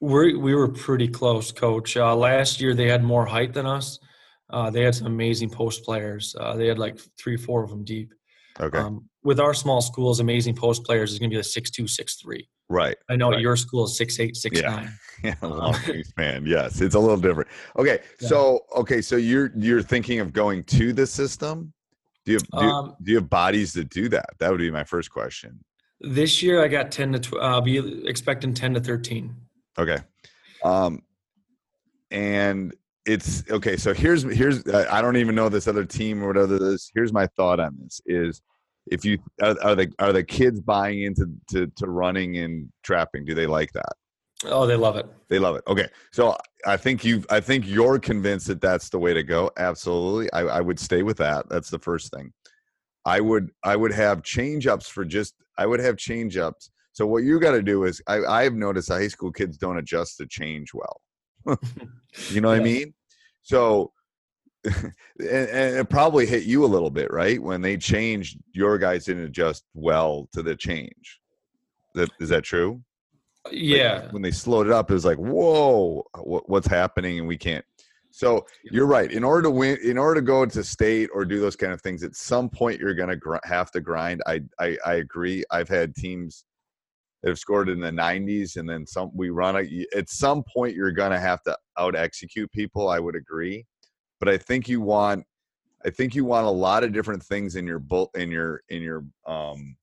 we 0.00 0.34
we 0.36 0.54
were 0.54 0.68
pretty 0.68 1.08
close, 1.08 1.52
Coach. 1.52 1.96
Uh, 1.96 2.14
last 2.14 2.60
year 2.60 2.74
they 2.74 2.88
had 2.88 3.04
more 3.04 3.26
height 3.26 3.52
than 3.52 3.66
us. 3.66 3.98
Uh, 4.50 4.70
they 4.70 4.82
had 4.82 4.94
some 4.94 5.06
amazing 5.06 5.50
post 5.50 5.84
players. 5.84 6.34
Uh, 6.38 6.54
they 6.56 6.68
had 6.68 6.78
like 6.78 6.98
three, 7.18 7.36
four 7.36 7.64
of 7.64 7.70
them 7.70 7.84
deep. 7.84 8.12
Okay. 8.60 8.78
Um, 8.78 9.08
with 9.22 9.38
our 9.40 9.52
small 9.54 9.80
schools, 9.82 10.20
amazing 10.20 10.54
post 10.54 10.84
players 10.84 11.12
is 11.12 11.18
going 11.18 11.30
to 11.30 11.34
be 11.34 11.38
like 11.38 11.44
six 11.44 11.70
two, 11.70 11.86
six 11.86 12.16
three. 12.16 12.48
right. 12.68 12.96
I 13.10 13.16
know 13.16 13.30
Right. 13.30 13.40
your 13.40 13.56
school 13.56 13.84
is 13.84 13.96
six 13.96 14.18
eight, 14.20 14.36
six 14.36 14.60
Yeah. 14.60 14.70
nine. 14.70 14.92
Yeah. 15.24 15.34
Uh, 15.42 15.48
Long 15.48 15.72
wingspan. 15.74 16.46
Yes. 16.46 16.80
It's 16.82 16.94
a 16.94 16.98
little 16.98 17.16
different. 17.16 17.48
Okay. 17.78 18.00
Yeah. 18.20 18.28
So 18.28 18.60
okay. 18.76 19.00
So 19.00 19.16
you're 19.16 19.50
you're 19.56 19.82
thinking 19.82 20.20
of 20.20 20.32
going 20.32 20.62
to 20.64 20.92
the 20.92 21.06
system. 21.06 21.72
Do 22.26 22.32
you 22.32 22.38
have, 22.38 22.48
do, 22.60 22.68
Um, 22.68 22.96
do 23.02 23.12
you 23.12 23.16
have 23.18 23.30
bodies 23.30 23.72
to 23.74 23.84
do 23.84 24.08
that? 24.10 24.26
That 24.40 24.50
would 24.50 24.58
be 24.58 24.70
my 24.70 24.84
first 24.84 25.10
question. 25.10 25.58
This 26.00 26.42
year 26.42 26.62
I 26.62 26.68
got 26.68 26.90
ten 26.90 27.12
to. 27.12 27.18
Tw- 27.18 27.38
I'll 27.40 27.62
be 27.62 28.06
expecting 28.06 28.52
ten 28.52 28.74
to 28.74 28.80
thirteen. 28.80 29.34
Okay. 29.78 29.98
Um, 30.64 31.00
and 32.10 32.74
it's 33.06 33.44
okay. 33.50 33.76
So 33.76 33.94
here's 33.94 34.22
here's 34.24 34.66
I 34.68 35.00
don't 35.00 35.16
even 35.16 35.34
know 35.34 35.48
this 35.48 35.68
other 35.68 35.84
team 35.84 36.22
or 36.22 36.28
whatever 36.28 36.58
this. 36.58 36.90
Here's 36.94 37.12
my 37.12 37.26
thought 37.36 37.60
on 37.60 37.76
this: 37.80 38.00
is 38.06 38.42
if 38.86 39.04
you 39.04 39.18
are, 39.42 39.56
are 39.62 39.74
the 39.74 39.92
are 39.98 40.12
the 40.12 40.24
kids 40.24 40.60
buying 40.60 41.02
into 41.02 41.32
to, 41.50 41.66
to 41.76 41.86
running 41.86 42.38
and 42.38 42.68
trapping? 42.82 43.24
Do 43.24 43.34
they 43.34 43.46
like 43.46 43.72
that? 43.72 43.92
Oh, 44.44 44.66
they 44.66 44.76
love 44.76 44.96
it. 44.96 45.06
They 45.28 45.38
love 45.38 45.56
it. 45.56 45.64
Okay, 45.66 45.88
so 46.12 46.36
I 46.66 46.76
think 46.76 47.04
you 47.04 47.24
I 47.30 47.40
think 47.40 47.66
you're 47.66 47.98
convinced 47.98 48.48
that 48.48 48.60
that's 48.60 48.88
the 48.88 48.98
way 48.98 49.14
to 49.14 49.22
go. 49.22 49.50
Absolutely, 49.56 50.30
I, 50.32 50.40
I 50.40 50.60
would 50.60 50.78
stay 50.78 51.02
with 51.02 51.16
that. 51.18 51.48
That's 51.48 51.70
the 51.70 51.78
first 51.78 52.12
thing. 52.12 52.32
I 53.04 53.20
would 53.20 53.50
I 53.62 53.76
would 53.76 53.92
have 53.92 54.22
change 54.22 54.66
ups 54.66 54.88
for 54.88 55.04
just 55.04 55.34
I 55.56 55.66
would 55.66 55.80
have 55.80 55.96
change 55.96 56.36
ups 56.36 56.70
So 56.92 57.06
what 57.06 57.22
you 57.22 57.40
got 57.40 57.52
to 57.52 57.62
do 57.62 57.84
is, 57.84 58.02
I, 58.06 58.24
I've 58.24 58.54
noticed 58.54 58.88
high 58.88 59.08
school 59.08 59.32
kids 59.32 59.56
don't 59.56 59.78
adjust 59.78 60.18
to 60.18 60.26
change 60.26 60.72
well. 60.74 61.00
you 62.30 62.40
know 62.40 62.48
what 62.48 62.58
I 62.58 62.62
mean? 62.62 62.92
So, 63.46 63.92
and, 64.64 64.92
and 65.20 65.76
it 65.76 65.88
probably 65.88 66.26
hit 66.26 66.42
you 66.42 66.64
a 66.64 66.66
little 66.66 66.90
bit, 66.90 67.12
right? 67.12 67.40
When 67.40 67.62
they 67.62 67.76
changed, 67.76 68.38
your 68.52 68.76
guys 68.76 69.04
didn't 69.04 69.22
adjust 69.22 69.62
well 69.72 70.28
to 70.32 70.42
the 70.42 70.56
change. 70.56 71.20
That 71.94 72.10
is 72.18 72.28
that 72.30 72.42
true? 72.42 72.82
Like, 73.44 73.54
Yeah. 73.54 74.10
when 74.10 74.22
they 74.22 74.32
slowed 74.32 74.66
it 74.66 74.72
up, 74.72 74.90
it 74.90 74.94
was 74.94 75.04
like, 75.04 75.18
whoa, 75.18 76.02
what, 76.18 76.48
what's 76.50 76.66
happening? 76.66 77.20
And 77.20 77.28
we 77.28 77.38
can't. 77.38 77.64
So 78.10 78.44
you're 78.64 78.86
right. 78.86 79.12
In 79.12 79.22
order 79.22 79.42
to 79.42 79.50
win, 79.50 79.78
in 79.84 79.96
order 79.96 80.20
to 80.20 80.26
go 80.26 80.44
to 80.44 80.64
state 80.64 81.08
or 81.14 81.24
do 81.24 81.38
those 81.38 81.54
kind 81.54 81.72
of 81.72 81.80
things, 81.82 82.02
at 82.02 82.16
some 82.16 82.48
point 82.48 82.80
you're 82.80 82.94
going 82.94 83.10
to 83.10 83.16
gr- 83.16 83.36
have 83.44 83.70
to 83.72 83.80
grind. 83.80 84.22
I, 84.26 84.40
I 84.58 84.76
I 84.84 84.94
agree. 84.94 85.44
I've 85.52 85.68
had 85.68 85.94
teams 85.94 86.44
that 87.26 87.30
have 87.30 87.38
scored 87.40 87.68
in 87.68 87.80
the 87.80 87.90
90s, 87.90 88.56
and 88.56 88.68
then 88.68 88.86
some. 88.86 89.10
We 89.12 89.30
run 89.30 89.56
a, 89.56 89.86
at 89.96 90.08
some 90.08 90.44
point 90.44 90.76
you're 90.76 90.92
going 90.92 91.10
to 91.10 91.18
have 91.18 91.42
to 91.42 91.58
out 91.76 91.96
execute 91.96 92.50
people. 92.52 92.88
I 92.88 93.00
would 93.00 93.16
agree, 93.16 93.66
but 94.20 94.28
I 94.28 94.38
think 94.38 94.68
you 94.68 94.80
want. 94.80 95.24
I 95.84 95.90
think 95.90 96.14
you 96.14 96.24
want 96.24 96.46
a 96.46 96.50
lot 96.50 96.84
of 96.84 96.92
different 96.92 97.24
things 97.24 97.56
in 97.56 97.66
your 97.66 97.80
bull 97.80 98.10
in 98.14 98.30
your 98.30 98.62
in 98.68 98.80
your 98.80 99.04
um 99.26 99.76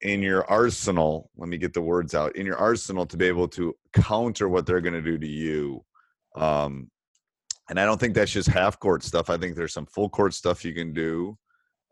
in 0.00 0.22
your 0.22 0.44
arsenal 0.50 1.30
let 1.36 1.48
me 1.48 1.56
get 1.56 1.72
the 1.72 1.80
words 1.80 2.14
out 2.14 2.34
in 2.36 2.44
your 2.44 2.58
arsenal 2.58 3.06
to 3.06 3.16
be 3.16 3.26
able 3.26 3.48
to 3.48 3.74
counter 3.94 4.48
what 4.48 4.66
they're 4.66 4.82
going 4.82 4.92
to 4.92 5.00
do 5.00 5.16
to 5.16 5.26
you 5.26 5.82
um 6.36 6.90
and 7.70 7.80
i 7.80 7.86
don't 7.86 7.98
think 7.98 8.12
that's 8.12 8.32
just 8.32 8.48
half 8.48 8.78
court 8.80 9.02
stuff 9.02 9.30
i 9.30 9.36
think 9.38 9.56
there's 9.56 9.72
some 9.72 9.86
full 9.86 10.10
court 10.10 10.34
stuff 10.34 10.62
you 10.62 10.74
can 10.74 10.92
do 10.92 11.38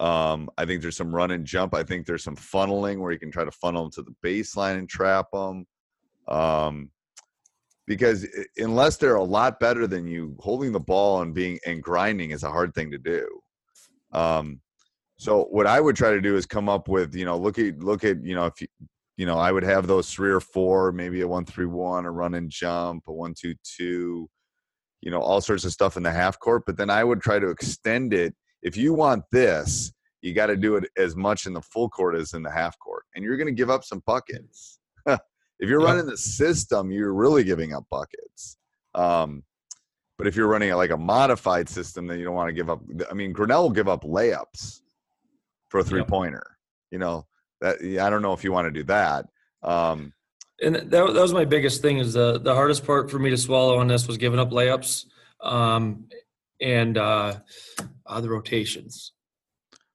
um 0.00 0.48
i 0.58 0.64
think 0.64 0.80
there's 0.80 0.96
some 0.96 1.14
run 1.14 1.30
and 1.30 1.44
jump 1.46 1.74
i 1.74 1.82
think 1.82 2.06
there's 2.06 2.24
some 2.24 2.36
funneling 2.36 3.00
where 3.00 3.12
you 3.12 3.18
can 3.18 3.30
try 3.30 3.44
to 3.44 3.50
funnel 3.50 3.82
them 3.82 3.92
to 3.92 4.02
the 4.02 4.14
baseline 4.24 4.78
and 4.78 4.88
trap 4.88 5.26
them 5.32 5.66
um 6.28 6.90
because 7.86 8.26
unless 8.56 8.96
they're 8.96 9.16
a 9.16 9.22
lot 9.22 9.60
better 9.60 9.86
than 9.86 10.06
you 10.06 10.36
holding 10.38 10.72
the 10.72 10.80
ball 10.80 11.22
and 11.22 11.34
being 11.34 11.58
and 11.66 11.82
grinding 11.82 12.30
is 12.30 12.42
a 12.42 12.50
hard 12.50 12.74
thing 12.74 12.90
to 12.90 12.98
do 12.98 13.28
um 14.12 14.60
so 15.22 15.44
what 15.50 15.68
I 15.68 15.80
would 15.80 15.94
try 15.94 16.10
to 16.10 16.20
do 16.20 16.34
is 16.34 16.46
come 16.46 16.68
up 16.68 16.88
with, 16.88 17.14
you 17.14 17.24
know, 17.24 17.38
look 17.38 17.56
at 17.56 17.78
look 17.78 18.02
at, 18.02 18.24
you 18.24 18.34
know, 18.34 18.46
if 18.46 18.60
you 18.60 18.66
you 19.16 19.24
know, 19.24 19.38
I 19.38 19.52
would 19.52 19.62
have 19.62 19.86
those 19.86 20.12
three 20.12 20.32
or 20.32 20.40
four, 20.40 20.90
maybe 20.90 21.20
a 21.20 21.28
one 21.28 21.44
three 21.44 21.66
one, 21.66 22.06
a 22.06 22.10
run 22.10 22.34
and 22.34 22.50
jump, 22.50 23.04
a 23.06 23.12
one 23.12 23.32
two 23.38 23.54
two, 23.62 24.28
you 25.00 25.12
know, 25.12 25.20
all 25.20 25.40
sorts 25.40 25.64
of 25.64 25.70
stuff 25.70 25.96
in 25.96 26.02
the 26.02 26.10
half 26.10 26.40
court. 26.40 26.64
But 26.66 26.76
then 26.76 26.90
I 26.90 27.04
would 27.04 27.20
try 27.20 27.38
to 27.38 27.50
extend 27.50 28.12
it. 28.12 28.34
If 28.62 28.76
you 28.76 28.94
want 28.94 29.24
this, 29.30 29.92
you 30.20 30.32
got 30.32 30.46
to 30.46 30.56
do 30.56 30.76
it 30.76 30.88
as 30.96 31.16
much 31.16 31.46
in 31.46 31.52
the 31.52 31.60
full 31.62 31.88
court 31.88 32.14
as 32.16 32.32
in 32.34 32.42
the 32.42 32.50
half 32.50 32.78
court, 32.78 33.04
and 33.14 33.24
you're 33.24 33.36
going 33.36 33.48
to 33.48 33.52
give 33.52 33.70
up 33.70 33.84
some 33.84 34.02
buckets. 34.06 34.78
if 35.06 35.18
you're 35.60 35.80
Yeah. 35.80 35.86
running 35.88 36.06
the 36.06 36.16
system, 36.16 36.90
you're 36.90 37.12
really 37.12 37.44
giving 37.44 37.74
up 37.74 37.84
buckets. 37.90 38.56
Um, 38.94 39.42
but 40.18 40.26
if 40.28 40.36
you're 40.36 40.46
running 40.46 40.72
like 40.74 40.90
a 40.90 40.96
modified 40.96 41.68
system, 41.68 42.06
then 42.06 42.18
you 42.18 42.24
don't 42.24 42.34
want 42.34 42.48
to 42.48 42.52
give 42.52 42.70
up. 42.70 42.80
I 43.10 43.14
mean, 43.14 43.32
Grinnell 43.32 43.62
will 43.64 43.70
give 43.70 43.88
up 43.88 44.04
layups 44.04 44.80
for 45.68 45.80
a 45.80 45.84
three 45.84 46.04
pointer. 46.04 46.46
You 46.92 46.98
know 46.98 47.26
that 47.60 47.78
I 47.80 48.10
don't 48.10 48.22
know 48.22 48.32
if 48.32 48.44
you 48.44 48.52
want 48.52 48.66
to 48.66 48.70
do 48.70 48.84
that. 48.84 49.26
Um, 49.62 50.12
and 50.60 50.76
that, 50.76 50.90
that 50.90 51.14
was 51.14 51.32
my 51.32 51.44
biggest 51.44 51.82
thing 51.82 51.98
is 51.98 52.12
the 52.12 52.38
the 52.38 52.54
hardest 52.54 52.86
part 52.86 53.10
for 53.10 53.18
me 53.18 53.30
to 53.30 53.36
swallow 53.36 53.78
on 53.78 53.88
this 53.88 54.06
was 54.06 54.18
giving 54.18 54.38
up 54.38 54.50
layups 54.50 55.06
um, 55.40 56.04
and 56.62 56.96
uh, 56.96 57.34
uh, 58.06 58.20
the 58.20 58.30
rotations. 58.30 59.12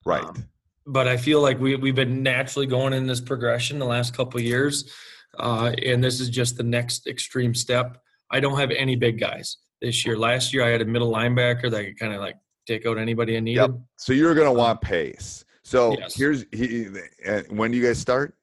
right. 0.05 0.23
Um, 0.23 0.45
but 0.89 1.05
I 1.07 1.17
feel 1.17 1.41
like 1.41 1.59
we 1.59 1.75
we've 1.75 1.95
been 1.95 2.23
naturally 2.23 2.65
going 2.65 2.93
in 2.93 3.07
this 3.07 3.19
progression 3.19 3.77
the 3.77 3.85
last 3.85 4.15
couple 4.15 4.39
of 4.39 4.45
years, 4.45 4.89
uh, 5.37 5.73
and 5.85 6.01
this 6.01 6.21
is 6.21 6.29
just 6.29 6.55
the 6.55 6.63
next 6.63 7.07
extreme 7.07 7.53
step. 7.53 7.97
I 8.31 8.39
don't 8.39 8.57
have 8.57 8.71
any 8.71 8.95
big 8.95 9.19
guys 9.19 9.57
this 9.81 10.05
year. 10.05 10.17
Last 10.17 10.53
year 10.53 10.63
I 10.63 10.69
had 10.69 10.81
a 10.81 10.85
middle 10.85 11.11
linebacker 11.11 11.69
that 11.71 11.83
could 11.83 11.99
kind 11.99 12.13
of 12.13 12.21
like 12.21 12.35
take 12.67 12.85
out 12.85 12.97
anybody 12.97 13.35
I 13.35 13.41
needed. 13.41 13.61
Yep. 13.61 13.71
So 13.97 14.13
you're 14.13 14.33
going 14.33 14.47
to 14.47 14.53
want 14.53 14.79
pace. 14.81 15.43
So 15.63 15.97
Yes. 15.99 16.15
here's 16.15 16.45
he, 16.53 16.87
when 17.49 17.71
do 17.71 17.77
you 17.77 17.85
guys 17.85 17.99
start? 17.99 18.35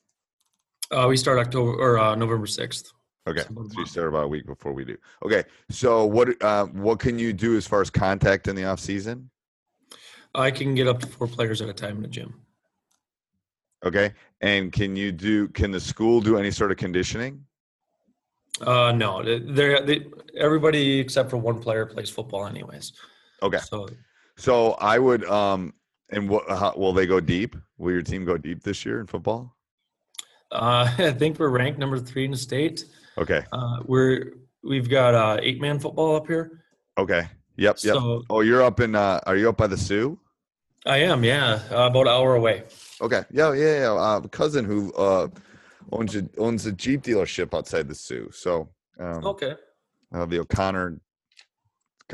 Uh, 0.91 1.07
we 1.09 1.17
start 1.17 1.39
October 1.39 1.73
or 1.73 1.99
uh, 1.99 2.15
November 2.15 2.47
sixth. 2.47 2.93
Okay, 3.27 3.41
It's 3.41 3.49
about 3.49 3.67
a 3.67 3.71
so 3.71 3.81
you 3.81 3.87
start 3.87 4.09
about 4.09 4.25
a 4.25 4.29
week 4.29 4.45
before 4.47 4.73
we 4.73 4.85
do. 4.85 4.97
Okay, 5.25 5.45
so 5.71 6.05
what 6.05 6.43
uh, 6.43 6.67
what 6.67 6.99
can 6.99 7.19
you 7.19 7.33
do 7.33 7.57
as 7.57 7.67
far 7.67 7.81
as 7.81 7.89
contact 7.89 8.49
in 8.49 8.57
the 8.57 8.65
off 8.65 8.81
season? 8.81 9.31
I 10.35 10.51
can 10.51 10.75
get 10.75 10.87
up 10.89 11.01
to 11.01 11.07
four 11.07 11.27
players 11.27 11.63
at 11.63 11.69
a 11.69 11.73
time 11.73 11.97
in 11.97 12.03
the 12.03 12.09
gym. 12.09 12.35
Okay, 13.85 14.13
and 14.43 14.73
can 14.73 14.95
you 14.95 15.11
do? 15.11 15.49
Can 15.49 15.71
the 15.71 15.81
school 15.81 16.21
do 16.21 16.37
any 16.37 16.51
sort 16.51 16.71
of 16.71 16.77
conditioning? 16.77 17.45
Uh, 18.61 18.93
no, 18.93 19.23
they're, 19.23 19.81
they 19.81 20.07
everybody 20.37 21.01
except 21.01 21.31
for 21.31 21.39
one 21.39 21.61
player 21.61 21.87
plays 21.87 22.11
football, 22.11 22.47
anyways. 22.47 22.93
Okay, 23.43 23.59
So 23.59 23.89
so 24.37 24.73
I 24.73 24.99
would 24.99 25.25
um, 25.25 25.73
and 26.11 26.29
what 26.29 26.49
how, 26.49 26.75
will 26.77 26.93
they 26.93 27.07
go 27.07 27.21
deep? 27.21 27.57
Will 27.79 27.93
your 27.93 28.03
team 28.03 28.27
go 28.27 28.37
deep 28.37 28.63
this 28.63 28.85
year 28.85 29.01
in 29.01 29.07
football? 29.07 29.57
uh, 30.53 30.95
I 30.99 31.13
think 31.13 31.39
we're 31.39 31.49
ranked 31.49 31.79
number 31.79 31.99
three 31.99 32.27
in 32.27 32.31
the 32.31 32.37
state. 32.37 32.85
Okay, 33.17 33.45
Uh, 33.53 33.79
we're 33.85 34.33
we've 34.63 34.89
got 34.89 35.15
uh, 35.15 35.39
eight 35.43 35.61
man 35.61 35.79
football 35.79 36.17
up 36.17 36.27
here. 36.27 36.65
okay, 36.99 37.21
yep, 37.57 37.77
yep. 37.83 37.95
So 37.97 38.23
Oh, 38.31 38.41
you're 38.41 38.63
up 38.63 38.81
in? 38.81 38.95
Uh, 38.95 39.21
are 39.27 39.37
you 39.37 39.49
up 39.49 39.57
by 39.57 39.67
the 39.67 39.77
Soo? 39.77 40.19
I 40.87 40.99
am, 40.99 41.25
yeah, 41.25 41.61
uh, 41.71 41.87
about 41.87 42.03
an 42.03 42.09
hour 42.09 42.35
away. 42.35 42.65
Okay. 43.01 43.25
Yeah, 43.31 43.53
yeah, 43.55 43.81
yeah. 43.81 43.93
Uh, 43.93 44.21
a 44.23 44.29
cousin 44.29 44.65
who 44.65 44.93
uh, 44.95 45.29
owns 45.93 46.15
a 46.17 46.29
owns 46.39 46.67
a 46.67 46.73
Jeep 46.73 47.03
dealership 47.03 47.57
outside 47.57 47.89
the 47.89 47.95
Soo. 47.95 48.29
So 48.33 48.69
um, 48.99 49.25
Okay. 49.25 49.55
uh, 50.15 50.27
the 50.27 50.41
O'Connor 50.41 51.01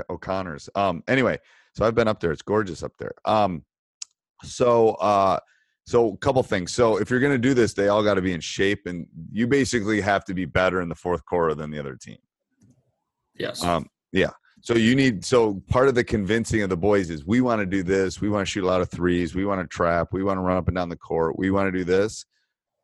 O'Connors. 0.09 0.69
Um, 0.75 1.03
anyway, 1.09 1.39
so 1.75 1.85
I've 1.85 1.95
been 1.95 2.09
up 2.09 2.21
there. 2.21 2.31
It's 2.33 2.43
gorgeous 2.43 2.83
up 2.83 2.93
there. 2.99 3.13
Um, 3.25 3.65
so 4.45 4.91
uh, 4.95 5.41
so 5.91 6.13
a 6.13 6.17
couple 6.19 6.43
things. 6.43 6.73
So 6.73 6.99
if 6.99 7.11
you're 7.11 7.21
gonna 7.21 7.39
do 7.39 7.53
this, 7.53 7.75
they 7.75 7.89
all 7.89 8.05
got 8.05 8.15
to 8.15 8.23
be 8.23 8.33
in 8.33 8.41
shape, 8.41 8.87
and 8.87 9.07
you 9.33 9.47
basically 9.47 10.01
have 10.01 10.25
to 10.27 10.35
be 10.35 10.45
better 10.45 10.81
in 10.81 10.89
the 10.89 10.95
fourth 10.95 11.25
quarter 11.25 11.55
than 11.55 11.71
the 11.71 11.79
other 11.81 11.97
team. 11.97 12.19
Yes. 13.35 13.65
Um, 13.65 13.87
yeah. 14.13 14.31
So 14.63 14.75
you 14.75 14.95
need 14.95 15.25
so 15.25 15.63
part 15.69 15.89
of 15.89 15.95
the 15.95 16.05
convincing 16.05 16.63
of 16.63 16.69
the 16.71 16.77
boys 16.77 17.11
is 17.11 17.27
we 17.27 17.41
want 17.41 17.61
to 17.61 17.67
do 17.67 17.83
this. 17.83 18.21
We 18.21 18.29
want 18.29 18.47
to 18.47 18.51
shoot 18.51 18.63
a 18.63 18.67
lot 18.67 18.83
of 18.83 18.91
threes. 18.91 19.35
We 19.35 19.47
want 19.47 19.61
to 19.63 19.67
trap. 19.67 20.09
We 20.13 20.23
want 20.23 20.37
to 20.37 20.43
run 20.43 20.59
up 20.59 20.69
and 20.69 20.77
down 20.77 20.91
the 20.91 20.97
court. 20.97 21.39
We 21.39 21.51
want 21.51 21.73
to 21.73 21.77
do 21.77 21.85
this, 21.85 22.25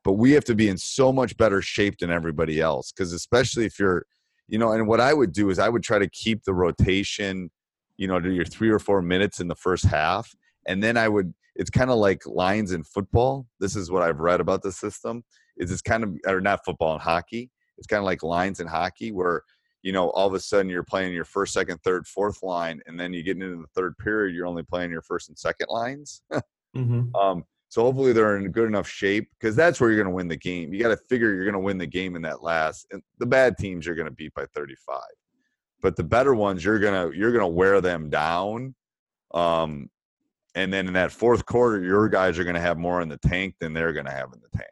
but 0.02 0.14
we 0.14 0.32
have 0.32 0.44
to 0.44 0.54
be 0.54 0.68
in 0.68 0.78
so 0.78 1.12
much 1.12 1.36
better 1.36 1.60
shape 1.62 1.98
than 1.98 2.10
everybody 2.10 2.60
else. 2.60 2.92
Because 2.92 3.12
especially 3.12 3.66
if 3.66 3.78
you're, 3.78 4.04
you 4.48 4.58
know, 4.58 4.72
and 4.72 4.88
what 4.88 5.00
I 5.00 5.12
would 5.12 5.32
do 5.32 5.50
is 5.50 5.58
I 5.58 5.68
would 5.68 5.82
try 5.82 5.98
to 5.98 6.08
keep 6.08 6.44
the 6.44 6.54
rotation, 6.54 7.50
you 7.98 8.08
know, 8.08 8.18
to 8.18 8.32
your 8.32 8.46
three 8.46 8.70
or 8.70 8.78
four 8.78 9.02
minutes 9.02 9.38
in 9.38 9.48
the 9.48 9.54
first 9.54 9.84
half, 9.84 10.34
and 10.66 10.82
then 10.82 10.96
I 10.96 11.08
would. 11.08 11.32
It's 11.54 11.70
kind 11.70 11.90
of 11.90 11.96
like 11.96 12.26
lines 12.26 12.72
in 12.72 12.84
football. 12.84 13.46
This 13.60 13.76
is 13.76 13.90
what 13.90 14.02
I've 14.02 14.20
read 14.20 14.40
about 14.40 14.62
the 14.62 14.72
system. 14.72 15.24
Is 15.56 15.70
it's 15.70 15.82
kind 15.82 16.04
of 16.04 16.14
or 16.26 16.40
not 16.40 16.64
football 16.64 16.92
and 16.92 17.02
hockey. 17.02 17.50
It's 17.78 17.86
kind 17.86 17.98
of 17.98 18.04
like 18.04 18.22
lines 18.22 18.60
in 18.60 18.66
hockey 18.66 19.12
where 19.12 19.42
you 19.82 19.92
know, 19.92 20.10
all 20.10 20.26
of 20.26 20.34
a 20.34 20.40
sudden 20.40 20.68
you're 20.68 20.82
playing 20.82 21.12
your 21.12 21.24
first, 21.24 21.52
second, 21.52 21.78
third, 21.84 22.08
fourth 22.08 22.42
line, 22.42 22.80
and 22.86 22.98
then 22.98 23.12
you 23.12 23.22
get 23.22 23.36
into 23.36 23.54
the 23.56 23.68
third 23.72 23.96
period, 23.98 24.34
you're 24.34 24.46
only 24.46 24.64
playing 24.64 24.90
your 24.90 25.00
first 25.00 25.28
and 25.28 25.38
second 25.38 25.68
lines. 25.68 26.22
hmm 26.74 27.02
um, 27.14 27.44
so 27.68 27.82
hopefully 27.82 28.12
they're 28.12 28.36
in 28.36 28.50
good 28.50 28.68
enough 28.68 28.88
shape 28.88 29.28
because 29.38 29.54
that's 29.54 29.80
where 29.80 29.90
you're 29.90 30.02
going 30.02 30.12
to 30.12 30.16
win 30.16 30.28
the 30.28 30.36
game. 30.36 30.72
You 30.72 30.80
got 30.80 30.88
to 30.88 30.96
figure 30.96 31.34
you're 31.34 31.44
going 31.44 31.54
to 31.54 31.60
win 31.60 31.78
the 31.78 31.86
game 31.86 32.16
in 32.16 32.22
that 32.22 32.42
last. 32.42 32.86
And 32.90 33.02
the 33.18 33.26
bad 33.26 33.56
teams 33.58 33.86
you're 33.86 33.94
going 33.94 34.08
to 34.08 34.14
beat 34.14 34.34
by 34.34 34.46
35, 34.54 35.00
but 35.82 35.94
the 35.94 36.04
better 36.04 36.34
ones 36.34 36.64
you're 36.64 36.78
gonna 36.78 37.10
you're 37.14 37.32
gonna 37.32 37.46
wear 37.46 37.80
them 37.80 38.08
down. 38.08 38.74
Um, 39.34 39.88
and 40.56 40.72
then 40.72 40.88
in 40.88 40.94
that 40.94 41.12
fourth 41.12 41.44
quarter, 41.44 41.82
your 41.82 42.08
guys 42.08 42.38
are 42.38 42.44
going 42.44 42.54
to 42.54 42.60
have 42.60 42.78
more 42.78 43.02
in 43.02 43.08
the 43.08 43.18
tank 43.18 43.54
than 43.60 43.72
they're 43.74 43.92
going 43.92 44.06
to 44.06 44.12
have 44.12 44.32
in 44.32 44.40
the 44.40 44.58
tank. 44.58 44.70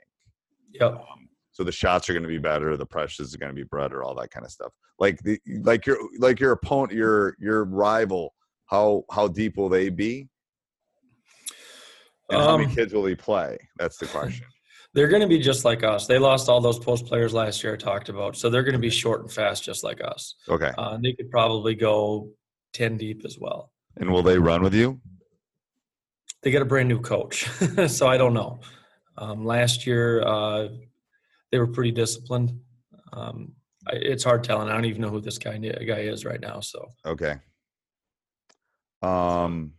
Yep. 0.73 1.05
So 1.53 1.63
the 1.63 1.71
shots 1.71 2.09
are 2.09 2.15
going 2.15 2.25
to 2.25 2.29
be 2.29 2.39
better, 2.39 2.77
the 2.77 2.87
pressures 2.87 3.33
are 3.33 3.39
going 3.39 3.55
to 3.55 3.55
be 3.55 3.69
better, 3.71 4.03
all 4.03 4.15
that 4.17 4.31
kind 4.31 4.45
of 4.45 4.51
stuff. 4.51 4.73
Like 4.99 5.21
the 5.21 5.39
like 5.63 5.87
your 5.87 5.99
like 6.19 6.41
your 6.41 6.53
opponent, 6.53 6.93
your 6.93 7.37
your 7.39 7.65
rival. 7.65 8.35
How 8.67 9.05
how 9.11 9.29
deep 9.29 9.57
will 9.57 9.69
they 9.69 9.91
be? 9.91 10.29
And 12.31 12.41
how 12.41 12.57
many 12.57 12.71
Um, 12.71 12.75
kids 12.75 12.95
will 12.95 13.05
he 13.05 13.15
play? 13.15 13.59
That's 13.79 13.99
the 13.99 14.07
question. 14.07 14.47
They're 14.95 15.09
going 15.09 15.23
to 15.23 15.29
be 15.29 15.39
just 15.39 15.65
like 15.65 15.83
us. 15.83 16.07
They 16.07 16.19
lost 16.19 16.49
all 16.49 16.61
those 16.61 16.79
post 16.79 17.05
players 17.07 17.35
last 17.35 17.63
year. 17.63 17.75
I 17.75 17.77
talked 17.77 18.09
about, 18.09 18.37
so 18.37 18.49
they're 18.49 18.63
going 18.63 18.75
to 18.75 18.79
be 18.79 18.91
short 18.91 19.23
and 19.23 19.33
fast, 19.33 19.65
just 19.65 19.83
like 19.83 20.01
us. 20.01 20.37
Okay. 20.49 20.71
Uh, 20.79 20.97
they 21.03 21.13
could 21.13 21.33
probably 21.33 21.75
go 21.75 22.31
ten 22.73 22.97
deep 22.97 23.25
as 23.25 23.37
well. 23.37 23.73
And 23.97 24.09
will 24.11 24.23
they 24.23 24.39
run 24.39 24.63
with 24.63 24.73
you? 24.73 25.01
They 26.45 26.51
got 26.51 26.63
a 26.63 26.67
brand 26.67 26.91
new 26.91 27.01
coach, 27.01 27.49
so 27.89 28.07
I 28.07 28.19
don't 28.19 28.35
know. 28.35 28.61
Um, 29.17 29.47
last 29.47 29.87
year, 29.87 30.23
uh, 30.23 30.69
they 31.51 31.59
were 31.59 31.67
pretty 31.67 31.91
disciplined. 31.91 32.53
Um, 33.15 33.55
I, 33.89 33.95
it's 33.95 34.25
hard 34.25 34.45
telling. 34.45 34.69
I 34.69 34.75
don't 34.75 34.85
even 34.85 35.01
know 35.01 35.09
who 35.09 35.21
this 35.21 35.39
guy 35.39 35.57
guy 35.57 36.01
is 36.01 36.25
right 36.25 36.41
now. 36.41 36.61
So 36.61 36.93
Okay. 37.07 37.37
Um 39.03 39.73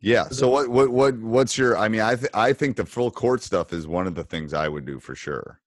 Yeah. 0.00 0.24
So 0.28 0.48
what 0.48 0.68
what 0.68 0.90
what 0.90 1.18
what's 1.18 1.58
your? 1.58 1.76
I 1.76 1.88
mean, 1.88 2.00
I 2.00 2.14
th- 2.16 2.30
I 2.32 2.52
think 2.52 2.76
the 2.76 2.86
full 2.86 3.10
court 3.10 3.42
stuff 3.42 3.72
is 3.72 3.86
one 3.86 4.06
of 4.06 4.14
the 4.14 4.24
things 4.24 4.54
I 4.54 4.68
would 4.68 4.86
do 4.86 5.00
for 5.00 5.14
sure. 5.14 5.60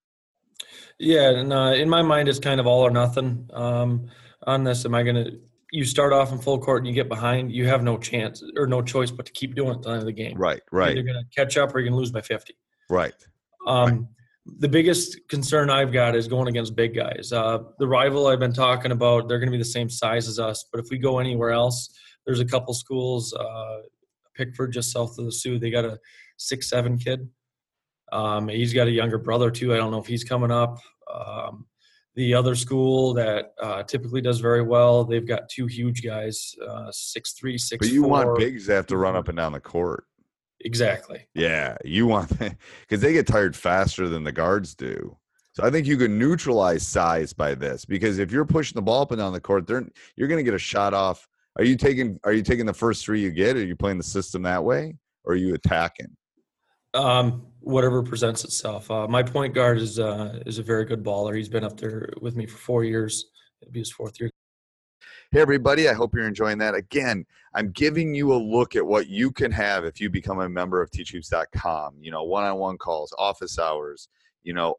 Yeah, 0.99 1.31
and 1.31 1.51
uh, 1.51 1.73
in 1.75 1.89
my 1.89 2.03
mind, 2.03 2.29
it's 2.29 2.39
kind 2.39 2.59
of 2.59 2.67
all 2.67 2.81
or 2.81 2.91
nothing 2.91 3.49
um, 3.53 4.07
on 4.45 4.63
this. 4.63 4.85
Am 4.85 4.93
I 4.93 5.03
going 5.03 5.15
to? 5.15 5.39
You 5.71 5.85
start 5.85 6.13
off 6.13 6.31
in 6.31 6.37
full 6.37 6.59
court 6.59 6.79
and 6.79 6.87
you 6.87 6.93
get 6.93 7.07
behind, 7.07 7.51
you 7.51 7.67
have 7.67 7.83
no 7.83 7.97
chance 7.97 8.43
or 8.57 8.67
no 8.67 8.81
choice 8.81 9.09
but 9.09 9.25
to 9.25 9.31
keep 9.31 9.55
doing 9.55 9.71
it 9.71 9.81
the 9.81 9.89
end 9.89 9.99
of 9.99 10.05
the 10.05 10.11
game. 10.11 10.37
Right. 10.37 10.61
Right. 10.71 10.93
You're 10.95 11.05
going 11.05 11.23
to 11.23 11.35
catch 11.35 11.57
up 11.57 11.73
or 11.73 11.79
you're 11.79 11.89
going 11.89 11.93
to 11.93 11.99
lose 11.99 12.11
by 12.11 12.21
50. 12.21 12.53
Right. 12.89 13.13
Um, 13.67 14.09
The 14.57 14.67
biggest 14.67 15.17
concern 15.29 15.69
I've 15.69 15.93
got 15.93 16.15
is 16.15 16.27
going 16.27 16.47
against 16.47 16.75
big 16.75 16.95
guys. 16.95 17.31
Uh, 17.31 17.59
the 17.79 17.87
rival 17.87 18.27
I've 18.27 18.39
been 18.39 18.53
talking 18.53 18.91
about, 18.91 19.29
they're 19.29 19.39
going 19.39 19.51
to 19.51 19.57
be 19.57 19.57
the 19.57 19.65
same 19.65 19.89
size 19.89 20.27
as 20.27 20.39
us. 20.39 20.65
But 20.71 20.81
if 20.81 20.87
we 20.89 20.97
go 20.97 21.19
anywhere 21.19 21.51
else, 21.51 21.89
there's 22.25 22.39
a 22.39 22.45
couple 22.45 22.73
schools, 22.73 23.33
uh, 23.33 23.77
Pickford 24.35 24.73
just 24.73 24.91
south 24.91 25.17
of 25.19 25.25
the 25.25 25.31
Soo. 25.31 25.59
They 25.59 25.69
got 25.69 25.85
a 25.85 25.99
six 26.37 26.69
seven 26.69 26.97
kid. 26.97 27.29
Um, 28.11 28.47
he's 28.47 28.73
got 28.73 28.87
a 28.87 28.91
younger 28.91 29.17
brother 29.17 29.51
too. 29.51 29.73
I 29.73 29.77
don't 29.77 29.91
know 29.91 29.99
if 29.99 30.07
he's 30.07 30.23
coming 30.23 30.51
up. 30.51 30.79
Um, 31.13 31.65
the 32.15 32.33
other 32.33 32.55
school 32.55 33.13
that 33.13 33.53
uh, 33.61 33.83
typically 33.83 34.21
does 34.21 34.39
very 34.39 34.61
well, 34.61 35.03
they've 35.03 35.27
got 35.27 35.47
two 35.49 35.65
huge 35.65 36.03
guys, 36.03 36.53
uh, 36.67 36.91
six 36.91 37.33
three, 37.33 37.57
six. 37.57 37.87
But 37.87 37.93
you 37.93 38.03
want 38.03 38.37
bigs 38.37 38.65
that 38.65 38.75
have 38.75 38.87
to 38.87 38.97
run 38.97 39.15
up 39.15 39.27
and 39.27 39.37
down 39.37 39.53
the 39.53 39.59
court. 39.59 40.05
Exactly. 40.63 41.27
Yeah, 41.33 41.77
you 41.83 42.07
want 42.07 42.37
because 42.39 43.01
they 43.01 43.13
get 43.13 43.27
tired 43.27 43.55
faster 43.55 44.07
than 44.07 44.23
the 44.23 44.31
guards 44.31 44.75
do. 44.75 45.17
So 45.53 45.63
I 45.63 45.69
think 45.69 45.85
you 45.85 45.97
can 45.97 46.17
neutralize 46.17 46.87
size 46.87 47.33
by 47.33 47.55
this 47.55 47.83
because 47.83 48.19
if 48.19 48.31
you're 48.31 48.45
pushing 48.45 48.75
the 48.75 48.81
ball 48.81 49.01
up 49.01 49.11
and 49.11 49.19
down 49.19 49.33
the 49.33 49.41
court, 49.41 49.67
they're, 49.67 49.85
you're 50.15 50.29
going 50.29 50.37
to 50.37 50.43
get 50.43 50.53
a 50.53 50.59
shot 50.59 50.93
off. 50.93 51.27
Are 51.57 51.65
you 51.65 51.75
taking 51.75 52.19
Are 52.23 52.31
you 52.31 52.43
taking 52.43 52.65
the 52.65 52.73
first 52.73 53.05
three 53.05 53.21
you 53.21 53.31
get? 53.31 53.57
Are 53.57 53.65
you 53.65 53.75
playing 53.75 53.97
the 53.97 54.03
system 54.03 54.43
that 54.43 54.63
way, 54.63 54.95
or 55.25 55.33
are 55.33 55.37
you 55.37 55.53
attacking? 55.53 56.15
Um, 56.93 57.47
whatever 57.61 58.03
presents 58.03 58.43
itself. 58.43 58.89
Uh, 58.91 59.07
my 59.07 59.23
point 59.23 59.53
guard 59.53 59.77
is 59.77 59.99
uh, 59.99 60.39
is 60.45 60.57
a 60.57 60.63
very 60.63 60.85
good 60.85 61.03
baller. 61.03 61.35
He's 61.35 61.49
been 61.49 61.63
up 61.63 61.77
there 61.77 62.09
with 62.21 62.35
me 62.35 62.45
for 62.45 62.57
four 62.57 62.83
years. 62.83 63.25
It'll 63.61 63.71
be 63.71 63.79
his 63.79 63.91
fourth 63.91 64.19
year. 64.19 64.31
Hey, 65.31 65.39
everybody, 65.39 65.87
I 65.87 65.93
hope 65.93 66.13
you're 66.13 66.27
enjoying 66.27 66.57
that. 66.57 66.75
Again, 66.75 67.25
I'm 67.55 67.71
giving 67.71 68.13
you 68.13 68.33
a 68.33 68.35
look 68.35 68.75
at 68.75 68.85
what 68.85 69.07
you 69.07 69.31
can 69.31 69.51
have 69.51 69.85
if 69.85 70.01
you 70.01 70.09
become 70.09 70.39
a 70.41 70.49
member 70.49 70.81
of 70.81 70.91
teachhoops.com. 70.91 71.95
You 72.01 72.11
know, 72.11 72.23
one 72.23 72.43
on 72.43 72.57
one 72.57 72.77
calls, 72.77 73.13
office 73.17 73.57
hours, 73.57 74.09
you 74.43 74.53
know, 74.53 74.75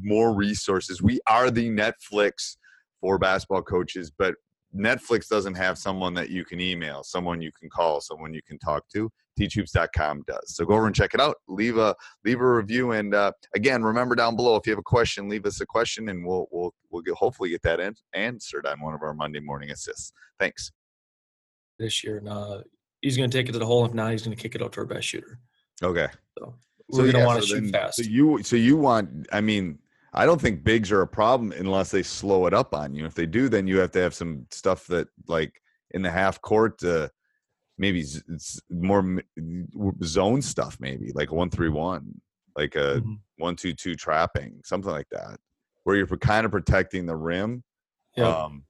more 0.00 0.34
resources. 0.34 1.02
We 1.02 1.20
are 1.26 1.50
the 1.50 1.68
Netflix 1.70 2.56
for 3.00 3.18
basketball 3.18 3.62
coaches, 3.62 4.12
but 4.16 4.34
Netflix 4.76 5.28
doesn't 5.28 5.54
have 5.54 5.78
someone 5.78 6.14
that 6.14 6.30
you 6.30 6.44
can 6.44 6.60
email, 6.60 7.02
someone 7.02 7.40
you 7.40 7.50
can 7.50 7.68
call, 7.68 8.00
someone 8.00 8.32
you 8.32 8.42
can 8.46 8.58
talk 8.58 8.88
to. 8.90 9.10
Teachhoops.com 9.40 10.24
does. 10.26 10.54
So 10.54 10.64
go 10.64 10.74
over 10.74 10.86
and 10.86 10.94
check 10.94 11.14
it 11.14 11.20
out. 11.20 11.36
Leave 11.48 11.78
a 11.78 11.94
leave 12.24 12.40
a 12.40 12.52
review, 12.52 12.92
and 12.92 13.14
uh, 13.14 13.32
again, 13.54 13.82
remember 13.82 14.14
down 14.14 14.36
below 14.36 14.56
if 14.56 14.66
you 14.66 14.72
have 14.72 14.78
a 14.78 14.82
question, 14.82 15.28
leave 15.28 15.46
us 15.46 15.60
a 15.60 15.66
question, 15.66 16.08
and 16.10 16.26
we'll 16.26 16.46
we'll 16.50 16.74
we'll 16.90 17.02
get, 17.02 17.14
hopefully 17.14 17.50
get 17.50 17.62
that 17.62 17.80
an- 17.80 17.94
answered 18.12 18.66
on 18.66 18.80
one 18.80 18.94
of 18.94 19.02
our 19.02 19.14
Monday 19.14 19.40
morning 19.40 19.70
assists. 19.70 20.12
Thanks. 20.38 20.70
this 21.78 22.04
year, 22.04 22.18
and 22.18 22.28
uh, 22.28 22.60
he's 23.00 23.16
going 23.16 23.30
to 23.30 23.36
take 23.36 23.48
it 23.48 23.52
to 23.52 23.58
the 23.58 23.66
hole. 23.66 23.84
If 23.84 23.94
not, 23.94 24.12
he's 24.12 24.22
going 24.22 24.36
to 24.36 24.42
kick 24.42 24.54
it 24.54 24.62
out 24.62 24.72
to 24.72 24.80
our 24.80 24.86
best 24.86 25.06
shooter. 25.06 25.38
Okay. 25.82 26.08
So 26.38 26.54
we're 26.90 27.02
going 27.04 27.12
to 27.12 27.18
yeah, 27.20 27.26
want 27.26 27.40
to 27.42 27.46
so 27.48 27.54
shoot 27.54 27.60
then- 27.62 27.72
fast. 27.72 27.96
So 27.96 28.02
you 28.02 28.42
so 28.42 28.56
you 28.56 28.76
want? 28.76 29.26
I 29.32 29.40
mean, 29.40 29.78
I 30.12 30.26
don't 30.26 30.40
think 30.40 30.64
bigs 30.64 30.92
are 30.92 31.02
a 31.02 31.06
problem 31.08 31.52
unless 31.52 31.90
they 31.90 32.02
slow 32.02 32.46
it 32.46 32.52
up 32.54 32.74
on 32.74 32.94
you. 32.94 33.06
If 33.06 33.14
they 33.14 33.26
do, 33.26 33.48
then 33.48 33.66
you 33.66 33.78
have 33.78 33.92
to 33.92 34.00
have 34.00 34.14
some 34.14 34.46
stuff 34.50 34.86
that 34.88 35.08
like 35.26 35.52
in 35.92 36.02
the 36.02 36.10
half 36.10 36.40
court. 36.42 36.82
Uh, 36.84 37.08
maybe 37.80 38.02
z- 38.02 38.20
it's 38.28 38.60
more 38.68 38.98
m- 39.00 39.20
zone 40.04 40.42
stuff, 40.42 40.76
maybe 40.78 41.10
like 41.14 41.32
one 41.32 41.48
three 41.50 41.70
one, 41.70 42.20
like 42.56 42.76
a 42.76 43.00
Mhm. 43.00 43.18
one 43.38 43.56
two 43.56 43.72
two 43.72 43.94
trapping, 43.96 44.60
something 44.62 44.90
like 44.90 45.08
that, 45.10 45.40
where 45.84 45.96
you're 45.96 46.06
kind 46.18 46.44
of 46.44 46.52
protecting 46.52 47.06
the 47.06 47.16
rim. 47.16 47.64
Yeah. 48.16 48.28
Um, 48.44 48.64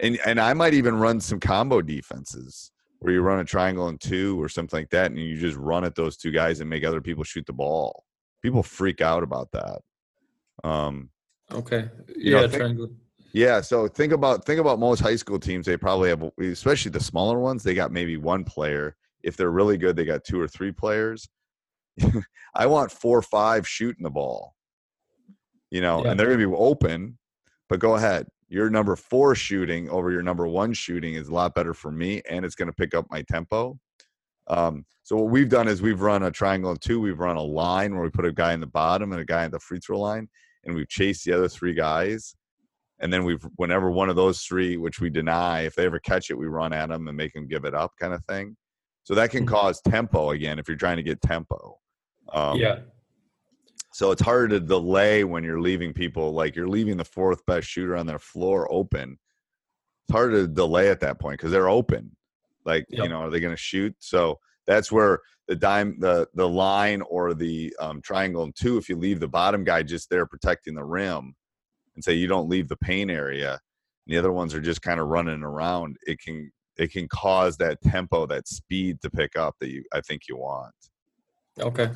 and 0.00 0.18
and 0.26 0.40
I 0.40 0.52
might 0.54 0.74
even 0.74 0.96
run 0.96 1.20
some 1.20 1.38
combo 1.38 1.80
defenses 1.80 2.72
where 2.98 3.12
you 3.14 3.20
run 3.22 3.38
a 3.40 3.44
triangle 3.44 3.88
and 3.88 4.00
two 4.00 4.38
or 4.42 4.48
something 4.48 4.80
like 4.80 4.90
that, 4.90 5.10
and 5.10 5.18
you 5.20 5.38
just 5.38 5.56
run 5.56 5.84
at 5.84 5.94
those 5.94 6.16
two 6.16 6.32
guys 6.32 6.60
and 6.60 6.68
make 6.68 6.84
other 6.84 7.00
people 7.00 7.24
shoot 7.24 7.46
the 7.46 7.52
ball. 7.52 8.04
People 8.42 8.62
freak 8.62 9.00
out 9.00 9.22
about 9.22 9.50
that. 9.52 9.80
Um, 10.64 11.10
okay. 11.52 11.88
you 12.16 12.32
know, 12.32 12.40
Yeah, 12.42 12.46
think- 12.48 12.60
triangle. 12.62 12.90
Yeah, 13.32 13.60
so 13.60 13.86
think 13.88 14.12
about 14.12 14.44
think 14.44 14.60
about 14.60 14.78
most 14.78 15.00
high 15.00 15.16
school 15.16 15.38
teams. 15.38 15.66
They 15.66 15.76
probably 15.76 16.08
have, 16.10 16.24
especially 16.40 16.90
the 16.90 17.00
smaller 17.00 17.38
ones. 17.38 17.62
They 17.62 17.74
got 17.74 17.92
maybe 17.92 18.16
one 18.16 18.44
player. 18.44 18.96
If 19.22 19.36
they're 19.36 19.50
really 19.50 19.76
good, 19.76 19.96
they 19.96 20.04
got 20.04 20.24
two 20.24 20.40
or 20.40 20.48
three 20.48 20.72
players. 20.72 21.28
I 22.54 22.66
want 22.66 22.90
four 22.90 23.18
or 23.18 23.22
five 23.22 23.68
shooting 23.68 24.02
the 24.02 24.10
ball. 24.10 24.54
You 25.70 25.80
know, 25.82 26.02
Yeah. 26.04 26.10
and 26.10 26.18
they're 26.20 26.26
going 26.28 26.40
to 26.40 26.48
be 26.48 26.54
open. 26.54 27.18
But 27.68 27.80
go 27.80 27.94
ahead. 27.96 28.26
Your 28.48 28.68
number 28.68 28.96
four 28.96 29.36
shooting 29.36 29.88
over 29.90 30.10
your 30.10 30.22
number 30.22 30.46
one 30.48 30.72
shooting 30.72 31.14
is 31.14 31.28
a 31.28 31.32
lot 31.32 31.54
better 31.54 31.72
for 31.72 31.92
me, 31.92 32.20
and 32.28 32.44
it's 32.44 32.56
going 32.56 32.66
to 32.66 32.72
pick 32.74 32.94
up 32.94 33.06
my 33.10 33.22
tempo. 33.22 33.78
Um, 34.48 34.84
so 35.04 35.16
what 35.16 35.30
we've 35.30 35.48
done 35.48 35.68
is 35.68 35.80
we've 35.80 36.00
run 36.00 36.24
a 36.24 36.30
triangle 36.32 36.72
and 36.72 36.80
two. 36.80 37.00
We've 37.00 37.20
run 37.20 37.36
a 37.36 37.42
line 37.42 37.94
where 37.94 38.02
we 38.02 38.10
put 38.10 38.24
a 38.24 38.32
guy 38.32 38.52
in 38.52 38.60
the 38.60 38.66
bottom 38.66 39.12
and 39.12 39.20
a 39.20 39.24
guy 39.24 39.44
at 39.44 39.52
the 39.52 39.60
free 39.60 39.78
throw 39.78 40.00
line, 40.00 40.28
and 40.64 40.74
we've 40.74 40.88
chased 40.88 41.24
the 41.24 41.32
other 41.32 41.48
three 41.48 41.74
guys. 41.74 42.34
And 43.00 43.12
then 43.12 43.24
we've 43.24 43.42
whenever 43.56 43.90
one 43.90 44.08
of 44.10 44.16
those 44.16 44.42
three, 44.42 44.76
which 44.76 45.00
we 45.00 45.10
deny, 45.10 45.62
if 45.62 45.74
they 45.74 45.86
ever 45.86 45.98
catch 45.98 46.30
it, 46.30 46.38
we 46.38 46.46
run 46.46 46.72
at 46.72 46.90
them 46.90 47.08
and 47.08 47.16
make 47.16 47.32
them 47.32 47.48
give 47.48 47.64
it 47.64 47.74
up, 47.74 47.92
kind 47.98 48.12
of 48.12 48.24
thing. 48.26 48.56
So 49.04 49.14
that 49.14 49.30
can 49.30 49.44
Mhm. 49.44 49.48
cause 49.48 49.80
tempo 49.80 50.30
again 50.30 50.58
if 50.58 50.68
you're 50.68 50.76
trying 50.76 50.98
to 50.98 51.02
get 51.02 51.20
tempo. 51.22 51.78
Um, 52.32 52.58
yeah. 52.60 52.80
so 53.92 54.12
it's 54.12 54.22
harder 54.22 54.48
to 54.48 54.60
delay 54.60 55.24
when 55.24 55.42
you're 55.42 55.60
leaving 55.60 55.92
people 55.92 56.32
like 56.32 56.54
you're 56.54 56.68
leaving 56.68 56.96
the 56.96 57.04
fourth 57.04 57.44
best 57.46 57.66
shooter 57.66 57.96
on 57.96 58.06
their 58.06 58.20
floor 58.20 58.70
open. 58.72 59.18
It's 60.08 60.12
hard 60.12 60.32
to 60.32 60.46
delay 60.46 60.90
at 60.90 61.00
that 61.00 61.18
point 61.18 61.38
because 61.38 61.50
they're 61.50 61.68
open. 61.68 62.14
Like 62.64 62.84
you 62.88 63.08
know, 63.08 63.22
are 63.22 63.30
they 63.30 63.40
going 63.40 63.54
to 63.54 63.60
shoot? 63.60 63.96
So 63.98 64.38
that's 64.66 64.92
where 64.92 65.20
the 65.48 65.56
dime, 65.56 65.98
the 65.98 66.28
the 66.34 66.48
line 66.48 67.00
or 67.02 67.34
the 67.34 67.74
um, 67.80 68.00
triangle 68.02 68.44
and 68.44 68.54
two. 68.54 68.76
If 68.76 68.88
you 68.88 68.96
leave 68.96 69.18
the 69.18 69.26
bottom 69.28 69.64
guy 69.64 69.82
just 69.82 70.08
there 70.10 70.26
protecting 70.26 70.74
the 70.74 70.84
rim, 70.84 71.34
and 72.00 72.04
say 72.04 72.14
you 72.14 72.26
don't 72.26 72.48
leave 72.48 72.68
the 72.68 72.76
pain 72.78 73.10
area, 73.10 73.50
and 73.52 74.14
the 74.14 74.16
other 74.16 74.32
ones 74.32 74.54
are 74.54 74.60
just 74.60 74.80
kind 74.80 74.98
of 75.00 75.08
running 75.08 75.42
around, 75.42 75.98
it 76.06 76.18
can 76.18 76.50
it 76.78 76.90
can 76.92 77.06
cause 77.08 77.58
that 77.58 77.78
tempo, 77.82 78.24
that 78.26 78.48
speed 78.48 79.02
to 79.02 79.10
pick 79.10 79.36
up 79.36 79.54
that 79.60 79.68
you 79.68 79.84
I 79.92 80.00
think 80.00 80.22
you 80.28 80.36
want. 80.38 80.74
Okay. 81.58 81.90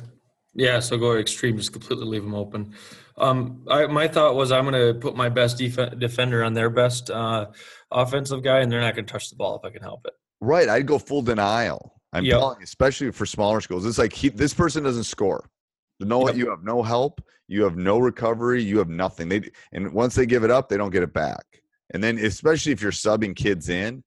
Yeah, 0.53 0.79
so 0.79 0.95
go 0.97 1.17
extreme, 1.17 1.57
just 1.57 1.73
completely 1.73 2.05
leave 2.05 2.21
them 2.21 2.35
open. 2.35 2.75
Um, 3.17 3.65
I, 3.67 3.87
my 3.87 4.07
thought 4.07 4.35
was 4.35 4.51
I'm 4.51 4.69
going 4.69 4.93
to 4.93 4.97
put 4.97 5.15
my 5.15 5.27
best 5.27 5.57
def- 5.57 5.99
defender 5.99 6.43
on 6.43 6.53
their 6.53 6.69
best 6.69 7.09
uh, 7.09 7.47
offensive 7.91 8.41
guy, 8.43 8.59
and 8.59 8.71
they're 8.71 8.79
not 8.79 8.95
going 8.95 9.05
to 9.05 9.11
touch 9.11 9.29
the 9.29 9.35
ball 9.35 9.57
if 9.57 9.65
I 9.65 9.71
can 9.71 9.81
help 9.81 10.05
it. 10.05 10.13
Right, 10.39 10.69
I'd 10.69 10.85
go 10.85 10.97
full 10.99 11.23
denial. 11.23 11.99
I'm 12.13 12.23
Yep. 12.23 12.39
telling 12.39 12.59
you, 12.59 12.63
especially 12.63 13.11
for 13.11 13.25
smaller 13.25 13.59
schools. 13.59 13.85
It's 13.85 13.97
like 13.97 14.13
he, 14.13 14.29
this 14.29 14.53
person 14.53 14.83
doesn't 14.83 15.03
score. 15.03 15.49
No, 15.99 16.27
Yep. 16.27 16.35
you 16.35 16.49
have 16.49 16.63
no 16.63 16.83
help. 16.83 17.21
You 17.47 17.63
have 17.63 17.77
no 17.77 17.99
recovery. 17.99 18.61
You 18.61 18.77
have 18.79 18.89
nothing. 18.89 19.29
They 19.29 19.49
and 19.71 19.91
once 19.93 20.15
they 20.15 20.25
give 20.25 20.43
it 20.43 20.51
up, 20.51 20.67
they 20.69 20.77
don't 20.77 20.91
get 20.91 21.03
it 21.03 21.13
back. 21.13 21.45
And 21.93 22.03
then, 22.03 22.17
especially 22.17 22.71
if 22.71 22.81
you're 22.81 22.91
subbing 22.91 23.35
kids 23.35 23.69
in, 23.69 24.03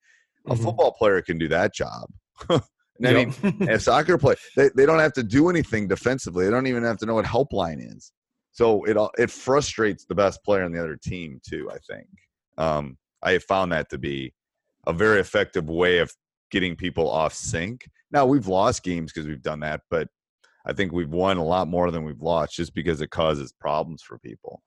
a 0.48 0.55
Mhm. 0.55 0.62
football 0.64 0.92
player 0.92 1.22
can 1.22 1.38
do 1.38 1.48
that 1.48 1.74
job. 1.74 2.11
And 3.01 3.07
I 3.07 3.12
mean, 3.27 3.68
a 3.70 3.79
soccer 3.79 4.18
player, 4.18 4.35
they, 4.57 4.70
they 4.74 4.85
don't 4.85 4.98
have 4.98 5.12
to 5.12 5.22
do 5.22 5.48
anything 5.51 5.87
defensively. 5.87 6.44
They 6.44 6.51
don't 6.51 6.66
even 6.66 6.83
have 6.83 6.96
to 6.98 7.07
know 7.07 7.14
what 7.14 7.27
help 7.27 7.53
line 7.53 7.79
is. 7.79 8.11
So 8.51 8.83
it 8.87 8.96
all- 8.96 9.12
it 9.16 9.31
frustrates 9.31 10.05
the 10.05 10.16
best 10.16 10.42
player 10.42 10.64
on 10.64 10.72
the 10.72 10.81
other 10.81 10.96
team 10.96 11.40
too. 11.48 11.70
I 11.70 11.79
think 11.88 12.09
um, 12.57 12.98
I 13.22 13.31
have 13.35 13.44
found 13.44 13.70
that 13.70 13.88
to 13.90 13.98
be 13.98 14.35
a 14.88 14.92
very 14.92 15.20
effective 15.20 15.68
way 15.68 15.98
of 15.98 16.12
getting 16.51 16.74
people 16.74 17.09
off 17.09 17.35
sync. 17.35 17.88
Now 18.11 18.27
we've 18.27 18.48
lost 18.48 18.83
games 18.83 19.12
because 19.12 19.29
we've 19.29 19.42
done 19.42 19.61
that, 19.61 19.83
but 19.90 20.09
I 20.66 20.73
think 20.73 20.92
we've 20.92 21.09
won 21.11 21.37
a 21.38 21.44
lot 21.44 21.68
more 21.68 21.90
than 21.90 22.05
we've 22.05 22.21
lost 22.21 22.55
just 22.55 22.75
because 22.75 23.01
it 23.01 23.11
causes 23.11 23.53
problems 23.53 24.03
for 24.03 24.18
people. 24.18 24.62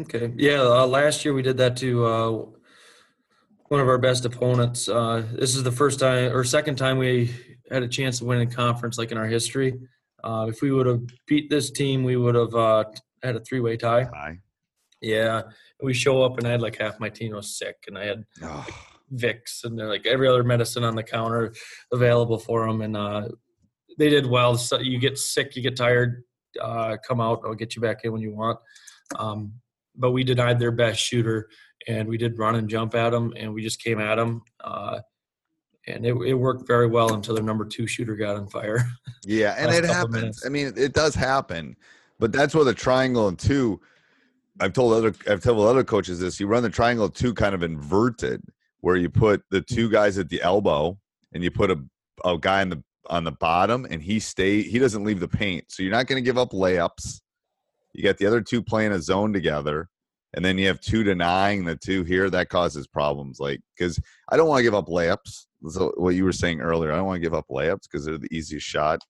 Okay. 0.00 0.32
Yeah. 0.36 0.62
Uh, 0.62 0.86
last 0.86 1.24
year 1.24 1.34
we 1.34 1.42
did 1.42 1.56
that 1.56 1.76
to 1.78 2.04
uh, 2.04 2.30
one 3.68 3.80
of 3.80 3.88
our 3.88 3.98
best 3.98 4.24
opponents. 4.24 4.88
Uh, 4.88 5.24
this 5.32 5.56
is 5.56 5.62
the 5.62 5.72
first 5.72 6.00
time 6.00 6.34
or 6.34 6.44
second 6.44 6.76
time 6.76 6.98
we 6.98 7.34
had 7.70 7.82
a 7.82 7.88
chance 7.88 8.18
to 8.18 8.24
win 8.24 8.40
a 8.40 8.46
conference 8.46 8.98
like 8.98 9.10
in 9.12 9.18
our 9.18 9.26
history. 9.26 9.78
Uh, 10.22 10.46
if 10.48 10.62
we 10.62 10.70
would 10.70 10.86
have 10.86 11.02
beat 11.26 11.48
this 11.48 11.70
team, 11.70 12.04
we 12.04 12.16
would 12.16 12.34
have 12.34 12.54
uh, 12.54 12.84
had 13.22 13.36
a 13.36 13.40
three-way 13.40 13.76
tie. 13.76 14.04
Hi. 14.12 14.38
Yeah. 15.00 15.42
We 15.82 15.94
show 15.94 16.22
up 16.22 16.38
and 16.38 16.46
I 16.46 16.50
had 16.50 16.62
like 16.62 16.76
half 16.76 17.00
my 17.00 17.08
team 17.08 17.34
was 17.34 17.56
sick, 17.56 17.76
and 17.86 17.96
I 17.96 18.04
had 18.04 18.24
Oh, 18.42 18.66
Vicks 19.14 19.64
and 19.64 19.78
they're 19.78 19.88
like 19.88 20.06
every 20.06 20.28
other 20.28 20.44
medicine 20.44 20.84
on 20.84 20.94
the 20.94 21.02
counter 21.02 21.54
available 21.92 22.38
for 22.38 22.66
them, 22.66 22.82
and 22.82 22.96
uh, 22.96 23.28
they 23.98 24.08
did 24.08 24.24
well. 24.24 24.56
So 24.56 24.78
you 24.78 24.98
get 24.98 25.18
sick, 25.18 25.56
you 25.56 25.62
get 25.62 25.76
tired, 25.76 26.22
uh, 26.60 26.96
come 27.06 27.20
out. 27.20 27.42
I'll 27.44 27.54
get 27.54 27.76
you 27.76 27.82
back 27.82 28.04
in 28.04 28.12
when 28.12 28.22
you 28.22 28.32
want. 28.32 28.58
Um, 29.18 29.52
but 29.96 30.12
we 30.12 30.24
denied 30.24 30.58
their 30.58 30.70
best 30.70 31.00
shooter, 31.00 31.48
and 31.86 32.08
we 32.08 32.16
did 32.16 32.38
run 32.38 32.54
and 32.54 32.68
jump 32.68 32.94
at 32.94 33.10
them, 33.10 33.34
and 33.36 33.52
we 33.52 33.62
just 33.62 33.82
came 33.82 34.00
at 34.00 34.14
them. 34.14 34.42
Uh, 34.62 35.00
and 35.88 36.06
it, 36.06 36.14
it 36.26 36.34
worked 36.34 36.66
very 36.66 36.86
well 36.86 37.14
until 37.14 37.34
their 37.34 37.44
number 37.44 37.64
two 37.64 37.86
shooter 37.86 38.14
got 38.14 38.36
on 38.36 38.48
fire. 38.48 38.88
Yeah, 39.24 39.56
and 39.58 39.74
it 39.74 39.84
happens. 39.84 40.14
minutes. 40.14 40.46
I 40.46 40.48
mean, 40.48 40.72
it 40.74 40.94
does 40.94 41.14
happen, 41.14 41.76
but 42.18 42.32
that's 42.32 42.54
where 42.54 42.64
the 42.64 42.72
triangle 42.72 43.28
and 43.28 43.38
two. 43.38 43.78
I've 44.58 44.72
told 44.72 44.94
other 44.94 45.12
I've 45.28 45.42
told 45.42 45.68
other 45.68 45.84
coaches 45.84 46.20
this. 46.20 46.40
You 46.40 46.46
run 46.46 46.62
the 46.62 46.70
triangle 46.70 47.10
two 47.10 47.34
kind 47.34 47.54
of 47.54 47.62
inverted, 47.62 48.42
where 48.80 48.96
you 48.96 49.10
put 49.10 49.42
the 49.50 49.60
two 49.60 49.90
guys 49.90 50.16
at 50.16 50.30
the 50.30 50.40
elbow, 50.40 50.98
and 51.34 51.44
you 51.44 51.50
put 51.50 51.70
a 51.70 51.78
a 52.24 52.38
guy 52.38 52.62
in 52.62 52.70
the 52.70 52.82
on 53.08 53.24
the 53.24 53.32
bottom, 53.32 53.86
and 53.90 54.02
he 54.02 54.20
stay 54.20 54.62
he 54.62 54.78
doesn't 54.78 55.04
leave 55.04 55.20
the 55.20 55.28
paint, 55.28 55.66
so 55.68 55.82
you're 55.82 55.92
not 55.92 56.06
going 56.06 56.22
to 56.22 56.26
give 56.26 56.38
up 56.38 56.52
layups. 56.52 57.20
You 57.94 58.04
got 58.04 58.18
the 58.18 58.26
other 58.26 58.40
two 58.40 58.62
playing 58.62 58.92
a 58.92 59.00
zone 59.00 59.32
together, 59.32 59.88
and 60.34 60.44
then 60.44 60.58
you 60.58 60.66
have 60.66 60.80
two 60.80 61.02
denying 61.02 61.64
the 61.64 61.76
two 61.76 62.04
here. 62.04 62.30
That 62.30 62.48
causes 62.48 62.86
problems, 62.86 63.40
like 63.40 63.60
because 63.76 64.00
I 64.30 64.36
don't 64.36 64.48
want 64.48 64.58
to 64.58 64.64
give 64.64 64.74
up 64.74 64.86
layups. 64.86 65.46
So 65.68 65.92
what 65.96 66.14
you 66.14 66.24
were 66.24 66.32
saying 66.32 66.60
earlier, 66.60 66.92
I 66.92 66.96
don't 66.96 67.06
want 67.06 67.16
to 67.16 67.26
give 67.26 67.34
up 67.34 67.46
layups 67.50 67.82
because 67.90 68.04
they're 68.04 68.18
the 68.18 68.32
easiest 68.34 68.66
shot, 68.66 69.00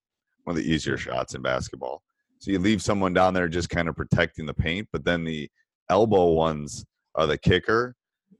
one 0.44 0.56
of 0.56 0.62
the 0.62 0.70
easier 0.70 0.96
shots 0.96 1.34
in 1.34 1.42
basketball. 1.42 2.02
So 2.38 2.50
you 2.50 2.58
leave 2.58 2.80
someone 2.80 3.12
down 3.12 3.34
there 3.34 3.48
just 3.48 3.68
kind 3.68 3.88
of 3.88 3.96
protecting 3.96 4.46
the 4.46 4.54
paint, 4.54 4.88
but 4.92 5.04
then 5.04 5.24
the 5.24 5.50
elbow 5.90 6.30
ones 6.30 6.84
are 7.14 7.26
the 7.26 7.36
kicker. 7.36 7.94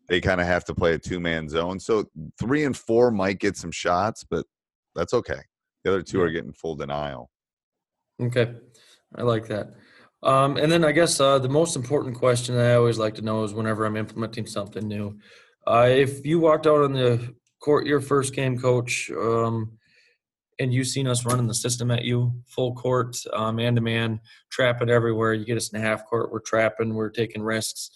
They 0.09 0.21
kind 0.21 0.41
of 0.41 0.47
have 0.47 0.65
to 0.67 0.75
play 0.75 0.95
a 0.95 0.99
two 0.99 1.21
man 1.21 1.49
zone. 1.49 1.81
So 1.81 2.07
three 2.39 2.65
and 2.65 2.77
four 2.77 3.11
might 3.11 3.41
get 3.41 3.57
some 3.57 3.73
shots, 3.73 4.25
but 4.29 4.47
that's 4.99 5.15
okay. 5.15 5.41
The 5.85 5.91
other 5.91 6.03
two 6.03 6.21
are 6.21 6.31
getting 6.31 6.53
full 6.53 6.75
denial. 6.75 7.31
Okay, 8.21 8.53
I 9.15 9.23
like 9.23 9.47
that. 9.47 9.75
Um, 10.25 10.57
and 10.57 10.71
then 10.71 10.85
I 10.85 10.91
guess 10.91 11.21
uh, 11.21 11.39
the 11.39 11.49
most 11.49 11.77
important 11.77 12.17
question 12.17 12.57
that 12.57 12.73
I 12.73 12.75
always 12.75 12.99
like 12.99 13.15
to 13.15 13.23
know 13.23 13.45
is 13.45 13.55
whenever 13.55 13.87
I'm 13.87 13.97
implementing 13.97 14.47
something 14.47 14.87
new, 14.87 15.17
uh, 15.69 15.87
if 15.89 16.27
you 16.27 16.41
walked 16.41 16.67
out 16.67 16.83
on 16.83 16.93
the 16.93 17.35
court 17.61 17.87
your 17.87 18.01
first 18.01 18.35
game, 18.35 18.59
coach, 18.59 19.11
um, 19.17 19.79
and 20.59 20.75
you 20.75 20.83
seen 20.83 21.07
us 21.07 21.25
running 21.25 21.47
the 21.47 21.55
system 21.55 21.93
at 21.93 22.05
you, 22.05 22.33
full 22.49 22.75
court, 22.75 23.17
man 23.53 23.77
to 23.77 23.81
man, 23.81 24.21
trapping 24.51 24.91
everywhere. 24.91 25.33
You 25.33 25.45
get 25.45 25.57
us 25.57 25.69
in 25.69 25.79
a 25.79 25.83
half 25.83 26.05
court, 26.07 26.33
we're 26.33 26.41
trapping, 26.41 26.95
we're 26.95 27.11
taking 27.11 27.43
risks. 27.43 27.91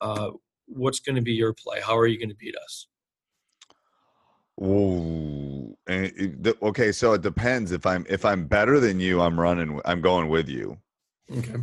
Uh, 0.00 0.30
what's 0.66 1.00
going 1.00 1.16
to 1.16 1.22
be 1.22 1.32
your 1.32 1.52
play? 1.52 1.80
How 1.80 1.98
are 1.98 2.06
you 2.06 2.18
going 2.18 2.28
to 2.28 2.36
beat 2.36 2.54
us? 2.56 2.86
Ooh. 4.62 5.76
And 5.86 6.06
it- 6.06 6.42
the- 6.42 6.56
okay, 6.62 6.92
so 6.92 7.12
it 7.12 7.22
depends. 7.22 7.72
If 7.72 7.86
I'm 7.86 8.06
if 8.08 8.24
I'm 8.24 8.46
better 8.46 8.78
than 8.80 9.00
you, 9.00 9.20
I'm 9.20 9.38
running. 9.38 9.80
I'm 9.84 10.00
going 10.00 10.28
with 10.28 10.48
you. 10.48 10.78
Okay. 11.30 11.56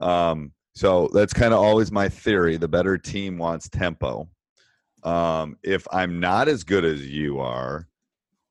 Um, 0.00 0.52
so 0.74 1.08
that's 1.14 1.32
kind 1.32 1.54
of 1.54 1.60
always 1.60 1.90
my 1.90 2.08
theory. 2.08 2.56
The 2.58 2.68
better 2.68 2.98
team 2.98 3.38
wants 3.38 3.68
tempo. 3.68 4.28
Um, 5.02 5.56
if 5.62 5.86
I'm 5.92 6.20
not 6.20 6.48
as 6.48 6.64
good 6.64 6.84
as 6.84 7.06
you 7.06 7.38
are, 7.38 7.88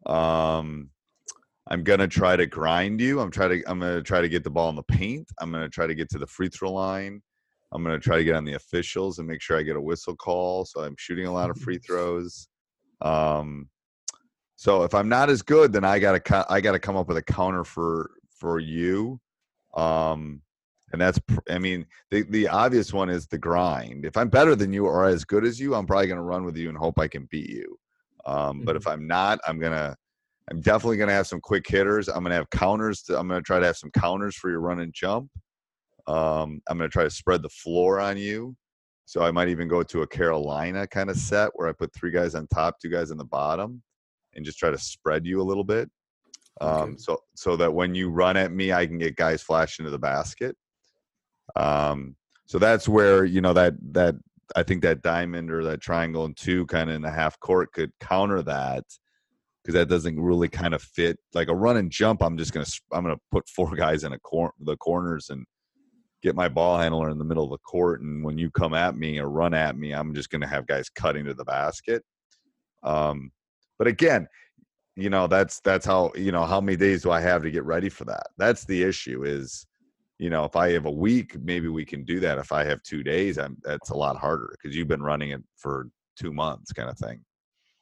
um, 0.06 0.90
I'm 1.68 1.84
gonna 1.84 2.08
try 2.08 2.36
to 2.36 2.46
grind 2.48 3.02
you. 3.02 3.20
I'm 3.20 3.30
try 3.32 3.48
to 3.48 3.64
I'm 3.70 3.80
gonna 3.80 4.02
try 4.02 4.22
to 4.22 4.30
get 4.30 4.44
the 4.44 4.50
ball 4.50 4.70
in 4.70 4.76
the 4.76 4.84
paint. 4.84 5.28
I'm 5.40 5.52
gonna 5.52 5.70
try 5.70 5.86
to 5.86 5.96
get 5.96 6.10
to 6.12 6.18
the 6.18 6.28
free 6.28 6.50
throw 6.50 6.72
line. 6.74 7.22
I'm 7.72 7.84
gonna 7.84 8.00
try 8.00 8.18
to 8.18 8.24
get 8.24 8.36
on 8.36 8.46
the 8.46 8.54
officials 8.54 9.20
and 9.20 9.28
make 9.28 9.42
sure 9.42 9.58
I 9.58 9.64
get 9.64 9.76
a 9.76 9.82
whistle 9.82 10.16
call. 10.16 10.66
So 10.66 10.82
I'm 10.82 10.96
shooting 10.98 11.28
a 11.28 11.34
lot 11.34 11.50
of 11.52 11.58
free 11.60 11.78
throws. 11.86 12.48
Um, 13.02 13.70
so 14.56 14.84
if 14.84 14.94
I'm 14.94 15.10
not 15.10 15.30
as 15.30 15.42
good, 15.42 15.74
then 15.74 15.84
I 15.84 16.00
gotta 16.00 16.46
I 16.50 16.62
gotta 16.62 16.80
come 16.80 16.96
up 16.96 17.08
with 17.08 17.18
a 17.18 17.24
counter 17.24 17.64
for 17.64 18.12
for 18.30 18.60
you. 18.60 19.20
Um, 19.76 20.42
and 20.92 21.02
that's 21.02 21.20
I 21.50 21.60
mean 21.60 21.86
the 22.12 22.24
the 22.24 22.48
obvious 22.48 22.94
one 22.94 23.10
is 23.10 23.28
the 23.28 23.38
grind. 23.38 24.06
If 24.06 24.18
I'm 24.18 24.30
better 24.30 24.56
than 24.56 24.72
you 24.72 24.86
or 24.86 25.06
as 25.06 25.26
good 25.26 25.46
as 25.46 25.60
you, 25.60 25.76
I'm 25.76 25.86
probably 25.86 26.08
gonna 26.08 26.24
run 26.24 26.46
with 26.46 26.58
you 26.58 26.70
and 26.70 26.78
hope 26.78 27.00
I 27.00 27.08
can 27.08 27.28
beat 27.30 27.50
you. 27.50 27.78
Um, 28.26 28.62
but 28.66 28.76
if 28.76 28.88
I'm 28.88 29.06
not, 29.06 29.40
I'm 29.48 29.60
gonna 29.60 29.96
I'm 30.50 30.62
definitely 30.62 30.98
gonna 30.98 31.12
have 31.12 31.28
some 31.28 31.42
quick 31.42 31.68
hitters. 31.68 32.08
I'm 32.08 32.24
gonna 32.24 32.36
have 32.36 32.50
counters. 32.50 33.02
To, 33.04 33.18
I'm 33.20 33.28
gonna 33.28 33.42
try 33.42 33.60
to 33.60 33.66
have 33.66 33.78
some 33.78 33.92
counters 33.92 34.36
for 34.36 34.50
your 34.50 34.62
run 34.62 34.80
and 34.80 34.94
jump. 34.94 35.30
Um, 36.08 36.62
I'm 36.70 36.78
gonna 36.78 36.90
try 36.90 37.04
to 37.04 37.10
spread 37.10 37.42
the 37.42 37.50
floor 37.50 38.00
on 38.00 38.18
you. 38.18 38.56
So 39.06 39.22
I 39.22 39.32
might 39.32 39.50
even 39.50 39.68
go 39.68 39.84
to 39.84 40.02
a 40.02 40.08
Carolina 40.08 40.88
kind 40.88 41.10
of 41.10 41.18
set 41.18 41.52
where 41.54 41.68
I 41.68 41.74
put 41.74 41.94
three 41.94 42.12
guys 42.12 42.34
on 42.36 42.48
top, 42.48 42.80
two 42.80 42.90
guys 42.90 43.12
on 43.12 43.18
the 43.18 43.26
bottom, 43.26 43.82
and 44.34 44.44
just 44.44 44.58
try 44.58 44.72
to 44.72 44.78
spread 44.78 45.26
you 45.26 45.42
a 45.42 45.44
little 45.44 45.64
bit. 45.64 45.90
Um, 46.62 46.70
Okay. 46.72 46.94
so 46.98 47.20
so 47.36 47.56
that 47.58 47.74
when 47.74 47.94
you 47.94 48.10
run 48.10 48.38
at 48.38 48.52
me, 48.52 48.74
I 48.74 48.86
can 48.86 48.98
get 48.98 49.16
guys 49.16 49.44
flash 49.44 49.80
into 49.80 49.92
the 49.92 50.00
basket. 50.00 50.56
Um, 51.56 52.16
so 52.46 52.58
that's 52.60 52.88
where 52.88 53.26
you 53.26 53.42
know 53.42 53.54
that 53.54 53.74
that 53.94 54.16
I 54.56 54.64
think 54.64 54.82
that 54.84 55.02
diamond 55.02 55.52
or 55.52 55.64
that 55.66 55.82
triangle 55.82 56.26
and 56.26 56.36
two 56.36 56.66
kind 56.68 56.90
of 56.90 56.96
in 56.96 57.02
the 57.02 57.12
half 57.12 57.40
court 57.40 57.72
could 57.74 57.92
counter 58.00 58.42
that 58.44 58.84
because 59.64 59.74
that 59.74 59.90
doesn't 59.90 60.20
really 60.20 60.48
kind 60.48 60.74
of 60.76 60.82
fit 60.82 61.18
like 61.34 61.48
a 61.48 61.56
run 61.56 61.78
and 61.78 61.92
jump. 61.92 62.22
I'm 62.24 62.38
just 62.38 62.54
gonna 62.54 62.66
I'm 62.92 63.04
gonna 63.04 63.20
put 63.32 63.50
four 63.50 63.72
guys 63.76 64.04
in 64.04 64.14
a 64.14 64.20
cor- 64.20 64.54
the 64.60 64.78
corners 64.78 65.30
and 65.30 65.46
get 66.26 66.36
my 66.36 66.50
ball 66.50 66.78
handler 66.80 67.10
in 67.12 67.20
the 67.20 67.24
middle 67.24 67.44
of 67.44 67.52
the 67.52 67.58
court. 67.60 68.02
And 68.02 68.24
when 68.24 68.38
you 68.38 68.50
come 68.50 68.74
at 68.74 68.98
me 68.98 69.20
or 69.20 69.30
run 69.30 69.54
at 69.54 69.78
me, 69.78 69.94
I'm 69.94 70.14
just 70.16 70.32
gonna 70.32 70.48
have 70.48 70.66
guys 70.66 70.90
cutting 70.90 71.26
to 71.26 71.36
the 71.36 71.46
basket. 71.46 72.04
Um, 72.84 73.32
but 73.78 73.88
again, 73.88 74.28
you 74.96 75.10
know 75.10 75.28
that's 75.28 75.60
that's 75.62 75.86
how 75.86 76.12
you 76.16 76.32
know 76.32 76.46
how 76.46 76.60
many 76.60 76.78
days 76.78 77.04
do 77.04 77.12
I 77.12 77.22
have 77.22 77.44
to 77.44 77.52
get 77.52 77.64
ready 77.64 77.90
for 77.90 78.06
that? 78.06 78.28
That's 78.38 78.66
the 78.66 78.82
issue. 78.82 79.24
Is 79.24 79.68
you 80.18 80.30
know 80.32 80.46
if 80.46 80.56
I 80.56 80.72
have 80.72 80.86
a 80.86 80.92
week, 80.92 81.38
maybe 81.44 81.68
we 81.68 81.86
can 81.86 82.04
do 82.04 82.20
that. 82.22 82.40
If 82.40 82.52
I 82.52 82.64
have 82.64 82.82
two 82.84 83.04
days, 83.04 83.38
I'm 83.38 83.58
that's 83.64 83.92
a 83.92 83.96
lot 83.96 84.18
harder 84.18 84.50
because 84.54 84.76
you've 84.76 84.88
been 84.88 85.04
running 85.04 85.30
it 85.32 85.44
for 85.58 85.90
two 86.18 86.34
months, 86.34 86.72
kind 86.72 86.90
of 86.90 86.98
thing 86.98 87.20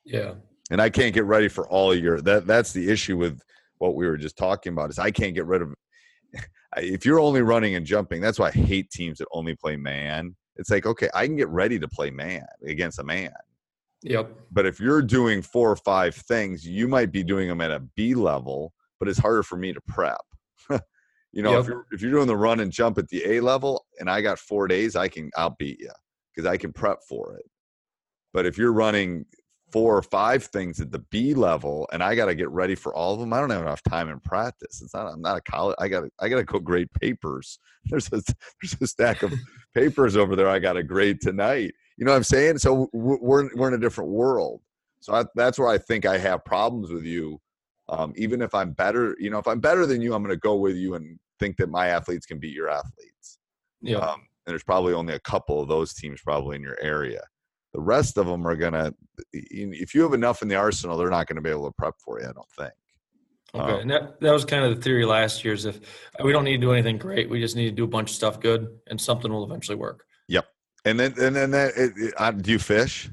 Yeah. 0.06 0.34
and 0.72 0.82
I 0.82 0.90
can't 0.90 1.14
get 1.14 1.26
ready 1.26 1.48
for 1.48 1.68
all 1.70 1.94
your 1.96 2.20
that 2.22 2.48
that's 2.48 2.74
the 2.74 2.90
issue 2.90 3.16
with 3.16 3.40
what 3.78 3.96
we 3.96 4.08
were 4.08 4.18
just 4.18 4.38
talking 4.38 4.74
about 4.74 4.90
is 4.90 4.98
I 5.00 5.12
can't 5.12 5.36
get 5.36 5.46
rid 5.46 5.62
of 5.62 5.74
if 6.78 7.06
you're 7.06 7.20
only 7.20 7.42
running 7.42 7.76
and 7.76 7.86
jumping 7.86 8.22
that's 8.22 8.40
why 8.40 8.48
I 8.48 8.52
hate 8.52 8.90
teams 8.90 9.20
that 9.20 9.28
only 9.32 9.56
play 9.56 9.76
man. 9.76 10.36
It's 10.56 10.70
like 10.70 10.86
okay 10.86 11.10
I 11.14 11.26
can 11.26 11.36
get 11.36 11.50
ready 11.50 11.80
to 11.80 11.88
play 11.88 12.12
man 12.12 12.46
against 12.66 13.00
a 13.00 13.04
man. 13.04 13.32
Yep. 14.06 14.32
but 14.52 14.66
if 14.66 14.82
you're 14.82 15.02
doing 15.02 15.42
four 15.42 15.72
or 15.72 15.78
five 15.78 16.14
things 16.14 16.68
you 16.68 16.90
might 16.90 17.12
be 17.12 17.24
doing 17.24 17.48
them 17.48 17.62
at 17.62 17.72
a 17.72 17.80
B 17.96 18.14
level 18.14 18.74
but 19.00 19.08
it's 19.08 19.20
harder 19.20 19.44
for 19.44 19.58
me 19.58 19.74
to 19.74 19.82
prep. 19.88 20.22
You 21.36 21.42
know 21.42 21.60
if 21.60 21.66
you're 21.66 21.88
if 21.92 22.00
you're 22.00 22.12
doing 22.12 22.28
the 22.28 22.38
run 22.38 22.60
and 22.60 22.72
jump 22.72 23.00
at 23.00 23.08
the 23.08 23.26
A 23.26 23.40
level 23.40 23.86
and 24.00 24.08
I 24.08 24.22
got 24.22 24.38
4 24.38 24.68
days 24.68 24.96
I 24.96 25.08
can 25.08 25.32
I'll 25.36 25.56
beat 25.58 25.80
you 25.80 25.90
because 26.36 26.48
I 26.48 26.58
can 26.58 26.72
prep 26.72 27.00
for 27.10 27.38
it. 27.38 27.46
But 28.34 28.46
if 28.46 28.56
you're 28.56 28.72
running 28.74 29.26
four 29.74 29.98
or 29.98 30.04
five 30.04 30.44
things 30.44 30.80
at 30.80 30.92
the 30.92 31.00
B 31.00 31.34
level 31.34 31.90
and 31.92 32.04
I 32.04 32.14
got 32.14 32.28
to 32.28 32.36
get 32.36 32.50
ready 32.52 32.76
for 32.76 32.94
all 32.94 33.16
of 33.16 33.20
them, 33.20 33.34
I 33.34 33.40
don't 33.40 33.50
have 33.50 33.64
enough 33.64 33.82
time 33.82 34.08
in 34.08 34.20
practice. 34.20 34.84
It's 34.84 34.94
not, 34.94 35.08
I'm 35.08 35.22
not 35.22 35.38
a 35.38 35.42
college. 35.42 35.76
I 35.80 35.88
got 35.88 36.02
to, 36.02 36.12
I 36.20 36.30
got 36.30 36.38
to 36.38 36.44
go 36.44 36.60
grade 36.60 36.94
papers. 36.94 37.58
There's 37.90 38.08
a, 38.14 38.22
there's 38.62 38.78
a 38.80 38.88
stack 38.88 39.24
of 39.24 39.34
papers 39.76 40.16
over 40.16 40.38
there. 40.38 40.48
I 40.48 40.60
got 40.60 40.74
to 40.74 40.84
grade 40.84 41.20
tonight. 41.20 41.74
You 41.98 42.06
know 42.06 42.12
what 42.12 42.18
I'm 42.18 42.24
saying? 42.24 42.60
So 42.60 42.88
we're, 42.94 43.50
we're 43.54 43.68
in 43.68 43.74
a 43.74 43.78
different 43.78 44.12
world. 44.12 44.62
So 45.02 45.14
I, 45.14 45.26
that's 45.36 45.60
where 45.60 45.68
I 45.68 45.78
think 45.78 46.06
I 46.06 46.18
have 46.18 46.46
problems 46.46 46.92
with 46.92 47.04
you. 47.04 47.42
Um, 47.90 48.14
even 48.16 48.42
if 48.42 48.56
I'm 48.56 48.72
better, 48.72 49.18
you 49.20 49.30
know, 49.30 49.38
if 49.38 49.48
I'm 49.50 49.60
better 49.60 49.86
than 49.86 50.02
you, 50.02 50.14
I'm 50.14 50.24
going 50.24 50.34
to 50.34 50.40
go 50.40 50.56
with 50.56 50.78
you 50.78 50.94
and 50.94 51.20
think 51.40 51.58
that 51.58 51.70
my 51.70 51.88
athletes 51.88 52.26
can 52.26 52.40
beat 52.40 52.56
your 52.56 52.70
athletes. 52.70 53.40
Yep. 53.82 54.02
Um, 54.02 54.22
and 54.46 54.54
there's 54.54 54.64
probably 54.64 54.94
only 54.94 55.14
a 55.14 55.20
couple 55.20 55.62
of 55.62 55.68
those 55.68 55.94
teams 55.94 56.22
probably 56.22 56.56
in 56.56 56.62
your 56.62 56.80
area. 56.82 57.22
The 57.74 57.82
rest 57.82 58.18
of 58.18 58.28
them 58.28 58.46
are 58.48 58.56
gonna. 58.56 58.94
If 59.32 59.96
you 59.96 60.02
have 60.04 60.14
enough 60.14 60.42
in 60.42 60.48
the 60.48 60.56
arsenal, 60.56 60.98
they're 60.98 61.10
not 61.10 61.28
going 61.28 61.38
to 61.38 61.42
be 61.42 61.50
able 61.50 61.66
to 61.66 61.74
prep 61.78 61.96
for 62.04 62.20
you. 62.20 62.28
I 62.28 62.32
don't 62.32 62.50
think. 62.58 62.74
Okay, 63.56 63.74
Um, 63.74 63.80
and 63.82 63.92
that, 63.92 64.20
that 64.20 64.32
was 64.32 64.46
kind 64.46 64.64
of 64.64 64.76
the 64.76 64.82
theory 64.82 65.06
last 65.06 65.44
year. 65.44 65.54
Is 65.54 65.66
if 65.66 65.80
we 66.24 66.32
don't 66.32 66.44
need 66.44 66.58
to 66.58 66.62
do 66.62 66.72
anything 66.72 66.98
great, 66.98 67.30
we 67.30 67.40
just 67.40 67.56
need 67.56 67.70
to 67.70 67.76
do 67.76 67.84
a 67.84 67.88
bunch 67.88 68.12
of 68.12 68.16
stuff 68.16 68.40
good, 68.40 68.68
and 68.88 69.00
something 69.00 69.32
will 69.32 69.44
eventually 69.44 69.76
work. 69.76 70.06
Yep. 70.28 70.46
And 70.86 71.00
then 71.00 71.14
and 71.20 71.36
then 71.36 71.52
that. 71.52 71.74
It, 71.76 71.94
it, 71.98 72.14
uh, 72.18 72.32
do 72.32 72.52
you 72.52 72.60
fish? 72.60 73.10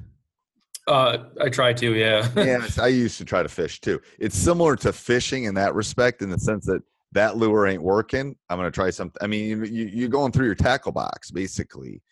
Uh, 0.87 1.25
I 1.41 1.49
try 1.51 1.73
to, 1.73 1.95
yeah. 1.95 2.29
yes, 2.35 2.79
I 2.81 2.89
used 2.89 3.19
to 3.19 3.25
try 3.25 3.43
to 3.43 3.49
fish 3.49 3.81
too. 3.81 4.01
It's 4.19 4.37
similar 4.37 4.75
to 4.77 4.93
fishing 4.93 5.45
in 5.45 5.55
that 5.55 5.75
respect, 5.75 6.21
in 6.21 6.31
the 6.31 6.39
sense 6.39 6.67
that 6.67 6.83
that 7.13 7.37
lure 7.37 7.67
ain't 7.67 7.83
working. 7.83 8.35
I'm 8.49 8.59
going 8.59 8.67
to 8.67 8.75
try 8.75 8.91
something. 8.91 9.19
I 9.23 9.27
mean, 9.27 9.49
you, 9.49 9.65
you, 9.65 9.91
you're 9.93 10.09
going 10.09 10.33
through 10.33 10.47
your 10.47 10.55
tackle 10.55 10.93
box 10.93 11.31
basically, 11.31 12.03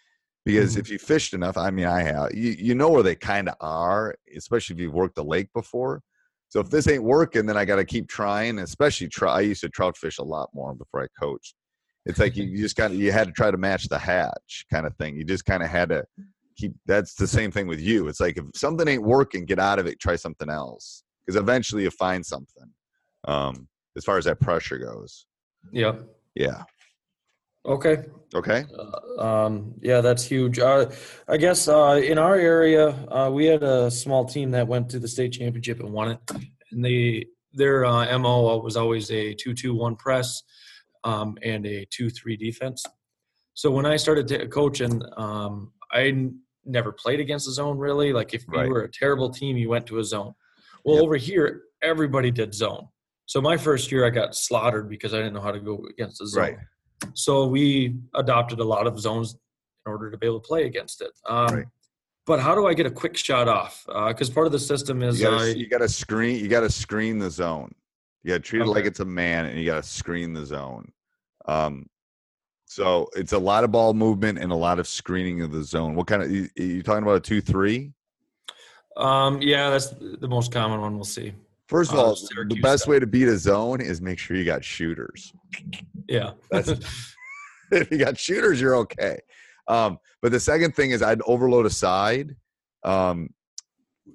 because 0.48 0.76
Mhm. 0.76 0.80
if 0.80 0.88
you 0.90 0.98
fished 0.98 1.34
enough, 1.34 1.58
I 1.58 1.70
mean, 1.70 1.84
I 1.84 2.02
have. 2.02 2.34
You 2.34 2.52
you 2.52 2.74
know 2.74 2.88
where 2.88 3.02
they 3.02 3.14
kind 3.14 3.50
of 3.50 3.54
are, 3.60 4.14
especially 4.34 4.74
if 4.76 4.80
you've 4.80 4.94
worked 4.94 5.16
the 5.16 5.24
lake 5.24 5.52
before. 5.52 6.02
So 6.48 6.58
if 6.60 6.70
this 6.70 6.88
ain't 6.88 7.02
working, 7.02 7.44
then 7.44 7.58
I 7.58 7.66
got 7.66 7.76
to 7.76 7.84
keep 7.84 8.08
trying. 8.08 8.58
Especially 8.58 9.08
try. 9.08 9.30
I 9.34 9.40
used 9.40 9.60
to 9.60 9.68
trout 9.68 9.98
fish 9.98 10.16
a 10.16 10.24
lot 10.24 10.48
more 10.54 10.74
before 10.74 11.02
I 11.02 11.08
coached. 11.20 11.54
It's 12.06 12.18
like 12.18 12.34
you, 12.34 12.44
just 12.56 12.78
of 12.78 12.94
you 12.94 13.12
had 13.12 13.26
to 13.26 13.32
try 13.32 13.50
to 13.50 13.58
match 13.58 13.88
the 13.90 13.98
hatch 13.98 14.64
kind 14.72 14.86
of 14.86 14.96
thing. 14.96 15.16
You 15.16 15.24
just 15.24 15.44
kind 15.44 15.62
of 15.62 15.68
had 15.68 15.90
to 15.90 16.06
keep. 16.56 16.72
That's 16.86 17.14
the 17.14 17.26
same 17.26 17.50
thing 17.50 17.66
with 17.66 17.80
you. 17.80 18.08
It's 18.08 18.20
like 18.20 18.38
if 18.38 18.44
something 18.54 18.88
ain't 18.88 19.02
working, 19.02 19.44
get 19.44 19.58
out 19.58 19.78
of 19.78 19.86
it. 19.86 20.00
Try 20.00 20.16
something 20.16 20.48
else 20.48 21.04
because 21.26 21.38
eventually 21.38 21.82
you 21.82 21.90
find 21.90 22.24
something. 22.24 22.72
Um, 23.24 23.68
as 23.98 24.04
far 24.04 24.16
as 24.16 24.24
that 24.24 24.40
pressure 24.40 24.78
goes, 24.78 25.26
yep. 25.72 26.00
yeah. 26.34 26.62
Okay. 27.68 28.04
Okay. 28.34 28.64
Uh, 29.18 29.22
um, 29.22 29.74
yeah, 29.80 30.00
that's 30.00 30.24
huge. 30.24 30.58
Uh, 30.58 30.90
I 31.28 31.36
guess 31.36 31.68
uh, 31.68 32.00
in 32.02 32.18
our 32.18 32.34
area, 32.34 32.88
uh, 33.10 33.30
we 33.32 33.46
had 33.46 33.62
a 33.62 33.90
small 33.90 34.24
team 34.24 34.50
that 34.52 34.66
went 34.68 34.90
to 34.90 34.98
the 34.98 35.08
state 35.08 35.32
championship 35.32 35.80
and 35.80 35.90
won 35.92 36.10
it. 36.12 36.18
And 36.72 36.84
they 36.84 37.26
their 37.52 37.84
uh, 37.86 38.18
mo 38.18 38.58
was 38.58 38.76
always 38.76 39.10
a 39.10 39.34
two-two-one 39.34 39.96
press 39.96 40.42
um, 41.04 41.36
and 41.42 41.66
a 41.66 41.86
two-three 41.90 42.36
defense. 42.36 42.84
So 43.54 43.70
when 43.70 43.86
I 43.86 43.96
started 43.96 44.28
t- 44.28 44.46
coaching, 44.48 45.02
um, 45.16 45.72
I 45.90 46.02
n- 46.08 46.40
never 46.66 46.92
played 46.92 47.20
against 47.20 47.46
the 47.46 47.52
zone 47.52 47.78
really. 47.78 48.12
Like 48.12 48.34
if 48.34 48.44
Right. 48.46 48.66
you 48.66 48.72
were 48.72 48.82
a 48.82 48.90
terrible 48.90 49.30
team, 49.30 49.56
you 49.56 49.68
went 49.70 49.86
to 49.86 49.98
a 49.98 50.04
zone. 50.04 50.34
Well, 50.84 50.96
Yep. 50.96 51.04
over 51.04 51.16
here, 51.16 51.62
everybody 51.82 52.30
did 52.30 52.54
zone. 52.54 52.88
So 53.26 53.40
my 53.40 53.56
first 53.56 53.90
year, 53.90 54.06
I 54.06 54.10
got 54.10 54.34
slaughtered 54.36 54.88
because 54.88 55.12
I 55.14 55.18
didn't 55.18 55.32
know 55.34 55.40
how 55.40 55.52
to 55.52 55.60
go 55.60 55.84
against 55.90 56.18
the 56.18 56.26
zone. 56.28 56.42
Right. 56.42 56.56
So 57.14 57.46
we 57.46 57.96
adopted 58.14 58.60
a 58.60 58.64
lot 58.64 58.86
of 58.86 58.98
zones 58.98 59.36
in 59.86 59.92
order 59.92 60.10
to 60.10 60.16
be 60.16 60.26
able 60.26 60.40
to 60.40 60.46
play 60.46 60.66
against 60.66 61.00
it. 61.00 61.10
Um, 61.26 61.46
Right. 61.54 61.66
But 62.26 62.40
how 62.40 62.54
do 62.54 62.66
I 62.66 62.74
get 62.74 62.84
a 62.84 62.90
quick 62.90 63.16
shot 63.16 63.48
off? 63.48 63.86
Because 63.86 64.28
part 64.28 64.44
of 64.44 64.52
the 64.52 64.58
system 64.58 65.02
is 65.02 65.18
You 65.18 65.28
uh, 65.28 65.38
gotta, 65.38 65.66
gotta 65.66 65.88
screen. 65.88 66.38
You 66.38 66.48
gotta 66.48 66.68
screen 66.68 67.18
the 67.18 67.30
zone. 67.30 67.74
You 68.22 68.28
gotta 68.28 68.40
treat 68.40 68.60
it 68.60 68.66
like 68.66 68.84
it's 68.84 69.00
a 69.00 69.04
man, 69.06 69.46
and 69.46 69.58
you 69.58 69.64
gotta 69.64 69.82
screen 69.82 70.34
the 70.34 70.44
zone. 70.44 70.92
Um, 71.46 71.86
so 72.66 73.08
it's 73.16 73.32
a 73.32 73.38
lot 73.38 73.64
of 73.64 73.72
ball 73.72 73.94
movement 73.94 74.38
and 74.38 74.52
a 74.52 74.54
lot 74.54 74.78
of 74.78 74.86
screening 74.86 75.40
of 75.40 75.52
the 75.52 75.64
zone. 75.64 75.94
What 75.94 76.06
kind 76.06 76.22
of 76.22 76.30
you, 76.30 76.50
you 76.54 76.82
talking 76.82 77.02
about 77.02 77.16
a 77.16 77.20
two 77.20 77.40
three? 77.40 77.94
um, 78.98 79.40
yeah, 79.40 79.70
that's 79.70 79.88
the 79.88 80.28
most 80.28 80.52
common 80.52 80.82
one 80.82 80.96
we'll 80.96 81.04
see. 81.04 81.32
First 81.68 81.92
of 81.92 81.98
Uh, 81.98 82.02
all, 82.02 82.14
the 82.48 82.58
best 82.62 82.84
style. 82.84 82.92
way 82.92 82.98
to 83.00 83.06
beat 83.06 83.28
a 83.28 83.36
zone 83.38 83.80
is 83.80 84.00
make 84.00 84.18
sure 84.18 84.36
you 84.36 84.44
got 84.44 84.64
shooters. 84.64 85.32
Yeah, 86.08 86.32
That's- 86.50 86.78
if 87.72 87.90
you 87.90 87.98
got 87.98 88.18
shooters, 88.18 88.60
you're 88.60 88.76
okay. 88.76 89.18
Um, 89.68 89.98
but 90.22 90.32
the 90.32 90.40
second 90.40 90.74
thing 90.74 90.92
is 90.92 91.02
I'd 91.02 91.20
overload 91.26 91.66
a 91.66 91.70
side. 91.70 92.34
Um, 92.84 93.28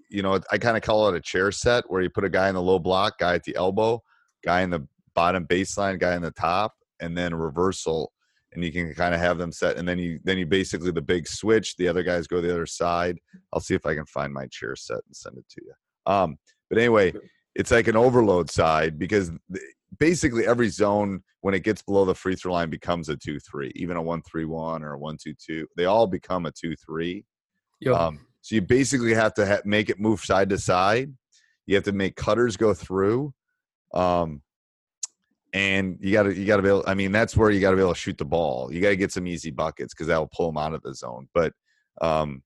you 0.09 0.23
know, 0.23 0.39
I 0.51 0.57
kind 0.57 0.75
of 0.75 0.81
call 0.81 1.07
it 1.09 1.15
a 1.15 1.21
chair 1.21 1.51
set 1.51 1.83
where 1.87 2.01
you 2.01 2.09
put 2.09 2.23
a 2.23 2.29
guy 2.29 2.49
in 2.49 2.55
the 2.55 2.61
low 2.61 2.79
block, 2.79 3.19
guy 3.19 3.35
at 3.35 3.43
the 3.43 3.55
elbow, 3.55 4.01
guy 4.43 4.61
in 4.61 4.71
the 4.71 4.87
bottom 5.13 5.45
baseline, 5.45 5.99
guy 5.99 6.15
in 6.15 6.23
the 6.23 6.31
top, 6.31 6.73
and 6.99 7.15
then 7.15 7.33
a 7.33 7.37
reversal. 7.37 8.11
And 8.53 8.63
you 8.63 8.71
can 8.71 8.93
kind 8.95 9.13
of 9.13 9.19
have 9.19 9.37
them 9.37 9.51
set, 9.51 9.77
and 9.77 9.87
then 9.87 9.97
you 9.99 10.19
then 10.23 10.37
you 10.39 10.45
basically 10.47 10.91
the 10.91 11.01
big 11.01 11.27
switch. 11.27 11.75
The 11.77 11.87
other 11.87 12.01
guys 12.03 12.25
go 12.27 12.41
the 12.41 12.51
other 12.51 12.65
side. 12.67 13.17
I'll 13.51 13.59
see 13.59 13.73
if 13.75 13.85
I 13.85 13.93
can 13.95 14.05
find 14.05 14.31
my 14.33 14.45
chair 14.47 14.75
set 14.75 14.99
and 15.07 15.15
send 15.15 15.37
it 15.37 15.45
to 15.49 15.61
you. 15.63 15.73
Um, 16.11 16.37
but 16.69 16.77
anyway, 16.79 17.13
it's 17.55 17.71
like 17.71 17.87
an 17.87 17.95
overload 17.95 18.49
side 18.49 18.97
because 18.97 19.31
basically 19.99 20.45
every 20.45 20.69
zone 20.69 21.21
when 21.41 21.53
it 21.53 21.63
gets 21.63 21.81
below 21.81 22.05
the 22.05 22.15
free 22.15 22.35
throw 22.35 22.53
line 22.53 22.69
becomes 22.69 23.09
a 23.09 23.17
two 23.17 23.39
three, 23.39 23.71
even 23.75 23.97
a 23.97 24.01
one 24.01 24.21
three 24.21 24.45
one 24.45 24.83
or 24.83 24.93
a 24.93 24.97
one 24.97 25.17
two 25.21 25.33
two. 25.33 25.67
They 25.77 25.85
all 25.85 26.07
become 26.07 26.45
a 26.45 26.51
two 26.51 26.75
three. 26.75 27.25
Yep. 27.81 27.95
Um, 27.95 28.19
so 28.41 28.55
you 28.55 28.61
basically 28.61 29.13
have 29.13 29.33
to 29.35 29.45
ha- 29.45 29.61
make 29.65 29.89
it 29.89 29.99
move 29.99 30.21
side 30.21 30.49
to 30.49 30.57
side. 30.57 31.13
You 31.65 31.75
have 31.75 31.83
to 31.85 31.91
make 31.91 32.15
cutters 32.15 32.57
go 32.57 32.73
through, 32.73 33.33
um, 33.93 34.41
and 35.53 35.97
you 36.01 36.11
got 36.11 36.23
to 36.23 36.35
you 36.35 36.45
got 36.45 36.57
to 36.57 36.63
be 36.63 36.69
able. 36.69 36.83
I 36.87 36.93
mean, 36.93 37.11
that's 37.11 37.37
where 37.37 37.51
you 37.51 37.61
got 37.61 37.71
to 37.71 37.77
be 37.77 37.81
able 37.81 37.93
to 37.93 37.99
shoot 37.99 38.17
the 38.17 38.25
ball. 38.25 38.73
You 38.73 38.81
got 38.81 38.89
to 38.89 38.95
get 38.95 39.11
some 39.11 39.27
easy 39.27 39.51
buckets 39.51 39.93
because 39.93 40.07
that 40.07 40.17
will 40.17 40.29
pull 40.33 40.47
them 40.47 40.57
out 40.57 40.73
of 40.73 40.81
the 40.81 40.93
zone. 40.93 41.27
But 41.33 41.53
um, 42.01 42.41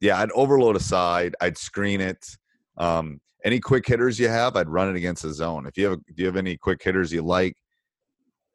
yeah, 0.00 0.20
I'd 0.20 0.30
overload 0.32 0.76
a 0.76 0.80
side. 0.80 1.34
I'd 1.40 1.58
screen 1.58 2.00
it. 2.00 2.24
Um, 2.76 3.20
any 3.44 3.60
quick 3.60 3.86
hitters 3.86 4.18
you 4.18 4.28
have, 4.28 4.56
I'd 4.56 4.68
run 4.68 4.88
it 4.88 4.96
against 4.96 5.22
the 5.22 5.32
zone. 5.32 5.66
If 5.66 5.76
you 5.76 5.90
have, 5.90 5.98
do 6.06 6.14
you 6.16 6.26
have 6.26 6.36
any 6.36 6.56
quick 6.56 6.82
hitters 6.82 7.12
you 7.12 7.22
like? 7.22 7.56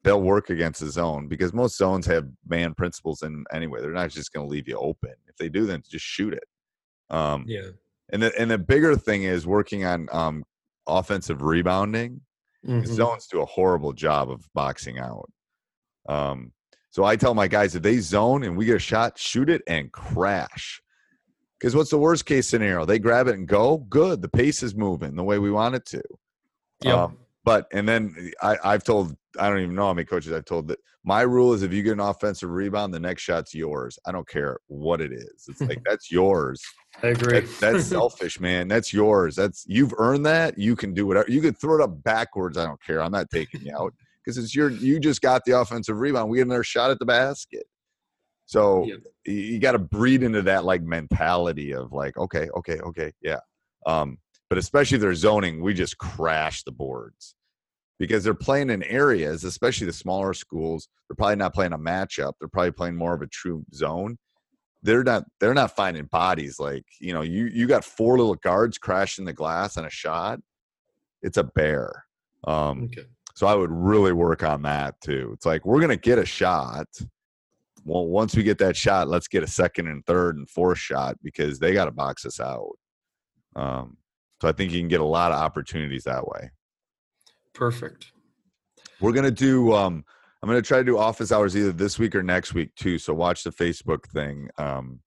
They'll 0.04 0.22
work 0.22 0.50
against 0.50 0.82
the 0.82 0.90
zone 0.92 1.28
because 1.30 1.54
most 1.54 1.78
zones 1.78 2.06
have 2.08 2.28
man 2.46 2.74
principles 2.74 3.22
in 3.24 3.46
anyway. 3.54 3.80
They're 3.82 3.92
not 3.94 4.10
just 4.10 4.34
going 4.34 4.46
to 4.46 4.52
leave 4.52 4.68
you 4.68 4.78
open. 4.78 5.14
If 5.28 5.38
they 5.38 5.48
do, 5.48 5.66
then 5.66 5.82
just 5.90 6.04
shoot 6.04 6.34
it. 6.34 6.44
Um, 7.10 7.46
yeah. 7.48 7.70
and 8.12 8.22
the 8.22 8.38
and 8.40 8.52
the 8.52 8.58
bigger 8.58 8.96
thing 8.98 9.24
is 9.24 9.48
working 9.48 9.86
on 9.86 10.08
um, 10.12 10.44
offensive 10.88 11.42
rebounding. 11.42 12.20
Mhm. 12.68 12.86
Zones 12.86 13.28
do 13.28 13.42
a 13.42 13.46
horrible 13.46 13.94
job 13.94 14.30
of 14.30 14.46
boxing 14.54 15.00
out. 15.00 15.30
Um, 16.10 16.52
so 16.90 17.04
I 17.06 17.16
tell 17.16 17.34
my 17.34 17.48
guys 17.48 17.76
if 17.76 17.82
they 17.84 17.98
zone 18.00 18.44
and 18.44 18.58
we 18.58 18.66
get 18.66 18.76
a 18.76 18.80
shot, 18.80 19.18
shoot 19.18 19.50
it 19.50 19.62
and 19.68 19.92
crash. 19.92 20.82
Because 21.64 21.78
what's 21.78 21.92
the 21.92 21.98
worst 21.98 22.26
case 22.26 22.50
scenario? 22.50 22.84
They 22.84 23.00
grab 23.00 23.30
it 23.30 23.36
and 23.36 23.48
go. 23.48 23.78
Good. 23.78 24.22
The 24.22 24.28
pace 24.28 24.64
is 24.64 24.76
moving 24.76 25.16
the 25.16 25.24
way 25.24 25.40
we 25.40 25.50
want 25.50 25.76
it 25.76 25.86
to. 25.86 26.04
Yeah. 26.82 27.04
Um, 27.04 27.20
but 27.46 27.68
and 27.72 27.88
then 27.88 28.34
I, 28.42 28.58
I've 28.62 28.84
told 28.84 29.16
I 29.40 29.48
don't 29.48 29.62
even 29.62 29.74
know 29.74 29.86
how 29.86 29.94
many 29.94 30.04
coaches 30.04 30.34
I've 30.34 30.44
told 30.44 30.68
that 30.68 30.80
my 31.06 31.22
rule 31.22 31.54
is 31.54 31.62
if 31.62 31.72
you 31.72 31.82
get 31.82 31.94
an 31.94 32.02
offensive 32.02 32.50
rebound, 32.50 32.94
the 32.94 33.00
next 33.00 33.22
shot's 33.22 33.54
yours. 33.54 33.98
I 34.06 34.12
don't 34.12 34.28
care 34.28 34.58
what 34.68 35.00
it 35.00 35.14
is. 35.14 35.46
It's 35.48 35.62
like 35.62 35.82
that's 35.86 36.12
yours. 36.12 36.62
I 37.02 37.08
agree. 37.08 37.40
That, 37.40 37.60
that's 37.62 37.86
selfish, 37.88 38.42
man. 38.42 38.68
That's 38.68 38.92
yours. 38.92 39.38
That's 39.38 39.64
you've 39.66 39.94
earned 39.98 40.26
that. 40.26 40.58
You 40.58 40.76
can 40.76 40.94
do 40.94 41.08
whatever. 41.08 41.32
You 41.32 41.40
could 41.40 41.58
throw 41.58 41.76
it 41.76 41.82
up 41.82 42.04
backwards. 42.04 42.58
I 42.58 42.66
don't 42.66 42.84
care. 42.84 43.02
I'm 43.02 43.14
not 43.14 43.30
taking 43.30 43.62
you 43.62 43.74
out 43.74 43.94
because 44.22 44.38
it's 44.38 44.54
your. 44.54 44.70
You 44.70 45.00
just 45.00 45.22
got 45.22 45.46
the 45.46 45.58
offensive 45.58 45.98
rebound. 45.98 46.30
We 46.30 46.40
get 46.40 46.48
another 46.48 46.66
shot 46.66 46.92
at 46.92 47.00
the 47.00 47.06
basket. 47.06 47.64
So 48.46 48.86
Yep. 48.86 49.00
you, 49.26 49.34
you 49.34 49.60
got 49.60 49.72
to 49.74 49.80
breed 49.80 50.24
into 50.24 50.42
that 50.44 50.66
like 50.66 50.82
mentality 50.84 51.74
of 51.74 51.92
like, 51.94 52.18
okay, 52.18 52.50
okay, 52.56 52.80
okay, 52.80 53.12
yeah. 53.22 53.40
Um, 53.86 54.18
but 54.50 54.58
especially 54.58 54.96
if 54.96 55.02
they're 55.02 55.16
zoning, 55.16 55.62
we 55.64 55.74
just 55.74 55.98
crash 55.98 56.64
the 56.64 56.72
boards 56.72 57.36
because 58.00 58.24
they're 58.24 58.34
playing 58.34 58.70
in 58.70 58.84
areas, 58.84 59.44
especially 59.44 59.88
the 59.88 59.94
smaller 59.94 60.34
schools. 60.34 60.90
They're 61.08 61.16
probably 61.16 61.38
not 61.38 61.54
playing 61.54 61.74
a 61.74 61.78
matchup. 61.78 62.34
They're 62.40 62.50
probably 62.50 62.72
playing 62.72 62.96
more 62.96 63.14
of 63.14 63.22
a 63.22 63.28
true 63.28 63.64
zone. 63.74 64.18
They're 64.84 65.04
not. 65.04 65.24
They're 65.40 65.54
not 65.54 65.76
finding 65.76 66.06
bodies 66.06 66.60
like 66.60 66.84
you 67.00 67.14
know. 67.14 67.22
You 67.22 67.46
you 67.46 67.68
got 67.68 67.86
four 67.86 68.18
little 68.18 68.36
guards 68.36 68.78
crashing 68.78 69.24
the 69.24 69.32
glass 69.32 69.78
on 69.78 69.86
a 69.86 69.90
shot. 69.90 70.40
It's 71.22 71.38
a 71.38 71.44
bear. 71.46 72.04
Um, 72.44 72.84
okay. 72.86 73.08
so 73.34 73.48
I 73.48 73.56
would 73.56 73.72
really 73.72 74.12
work 74.12 74.44
on 74.44 74.64
that 74.64 75.00
too. 75.00 75.32
It's 75.34 75.46
like 75.46 75.66
we're 75.66 75.80
gonna 75.80 75.96
get 75.96 76.20
a 76.20 76.26
shot. 76.26 76.88
Well, 77.86 78.06
once 78.06 78.36
we 78.36 78.44
get 78.44 78.58
that 78.60 78.76
shot, 78.78 79.08
let's 79.08 79.28
get 79.28 79.44
a 79.44 79.48
second 79.48 79.88
and 79.88 80.06
third 80.06 80.38
and 80.38 80.50
fourth 80.50 80.78
shot 80.80 81.18
because 81.22 81.60
they 81.60 81.74
got 81.74 81.86
to 81.86 81.92
box 81.92 82.26
us 82.26 82.40
out. 82.40 82.72
Um, 83.56 83.98
so 84.42 84.48
I 84.48 84.52
think 84.52 84.72
you 84.72 84.80
can 84.80 84.88
get 84.88 85.02
a 85.02 85.06
lot 85.06 85.32
of 85.32 85.38
opportunities 85.40 86.04
that 86.04 86.28
way. 86.28 86.50
Perfect. 87.54 88.12
We're 89.00 89.12
gonna 89.12 89.32
do. 89.32 89.74
Um, 89.74 90.04
I'm 90.42 90.50
gonna 90.50 90.62
try 90.62 90.80
to 90.80 90.84
do 90.84 90.98
office 90.98 91.32
hours 91.32 91.56
either 91.56 91.72
this 91.72 92.00
week 92.00 92.16
or 92.16 92.24
next 92.24 92.54
week 92.54 92.74
too. 92.76 92.98
So 92.98 93.14
watch 93.14 93.44
the 93.44 93.52
Facebook 93.52 94.06
thing. 94.10 94.50
Um, 94.58 95.00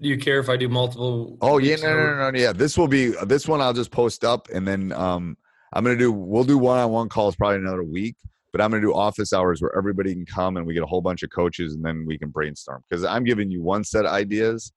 Do 0.00 0.08
you 0.08 0.16
care 0.16 0.38
if 0.40 0.48
I 0.48 0.56
do 0.56 0.68
multiple? 0.68 1.36
Oh 1.40 1.58
yeah, 1.58 1.76
no, 1.76 1.94
no, 1.94 2.14
no, 2.14 2.30
no, 2.30 2.38
yeah. 2.38 2.52
This 2.52 2.78
will 2.78 2.88
be 2.88 3.08
this 3.26 3.46
one. 3.46 3.60
I'll 3.60 3.72
just 3.72 3.90
post 3.90 4.24
up, 4.24 4.48
and 4.52 4.66
then 4.66 4.92
um, 4.92 5.36
I'm 5.72 5.84
gonna 5.84 5.96
do. 5.96 6.12
We'll 6.12 6.44
do 6.44 6.56
one-on-one 6.58 7.08
calls 7.08 7.36
probably 7.36 7.56
another 7.58 7.84
week, 7.84 8.16
but 8.52 8.60
I'm 8.60 8.70
gonna 8.70 8.82
do 8.82 8.94
office 8.94 9.32
hours 9.32 9.60
where 9.62 9.76
everybody 9.76 10.14
can 10.14 10.26
come 10.26 10.56
and 10.56 10.66
we 10.66 10.74
get 10.74 10.82
a 10.82 10.86
whole 10.86 11.00
bunch 11.00 11.22
of 11.22 11.30
coaches, 11.30 11.74
and 11.74 11.84
then 11.84 12.04
we 12.06 12.18
can 12.18 12.30
brainstorm. 12.30 12.82
Because 12.88 13.04
I'm 13.04 13.24
giving 13.24 13.50
you 13.50 13.62
one 13.62 13.84
set 13.84 14.04
of 14.04 14.12
ideas. 14.12 14.72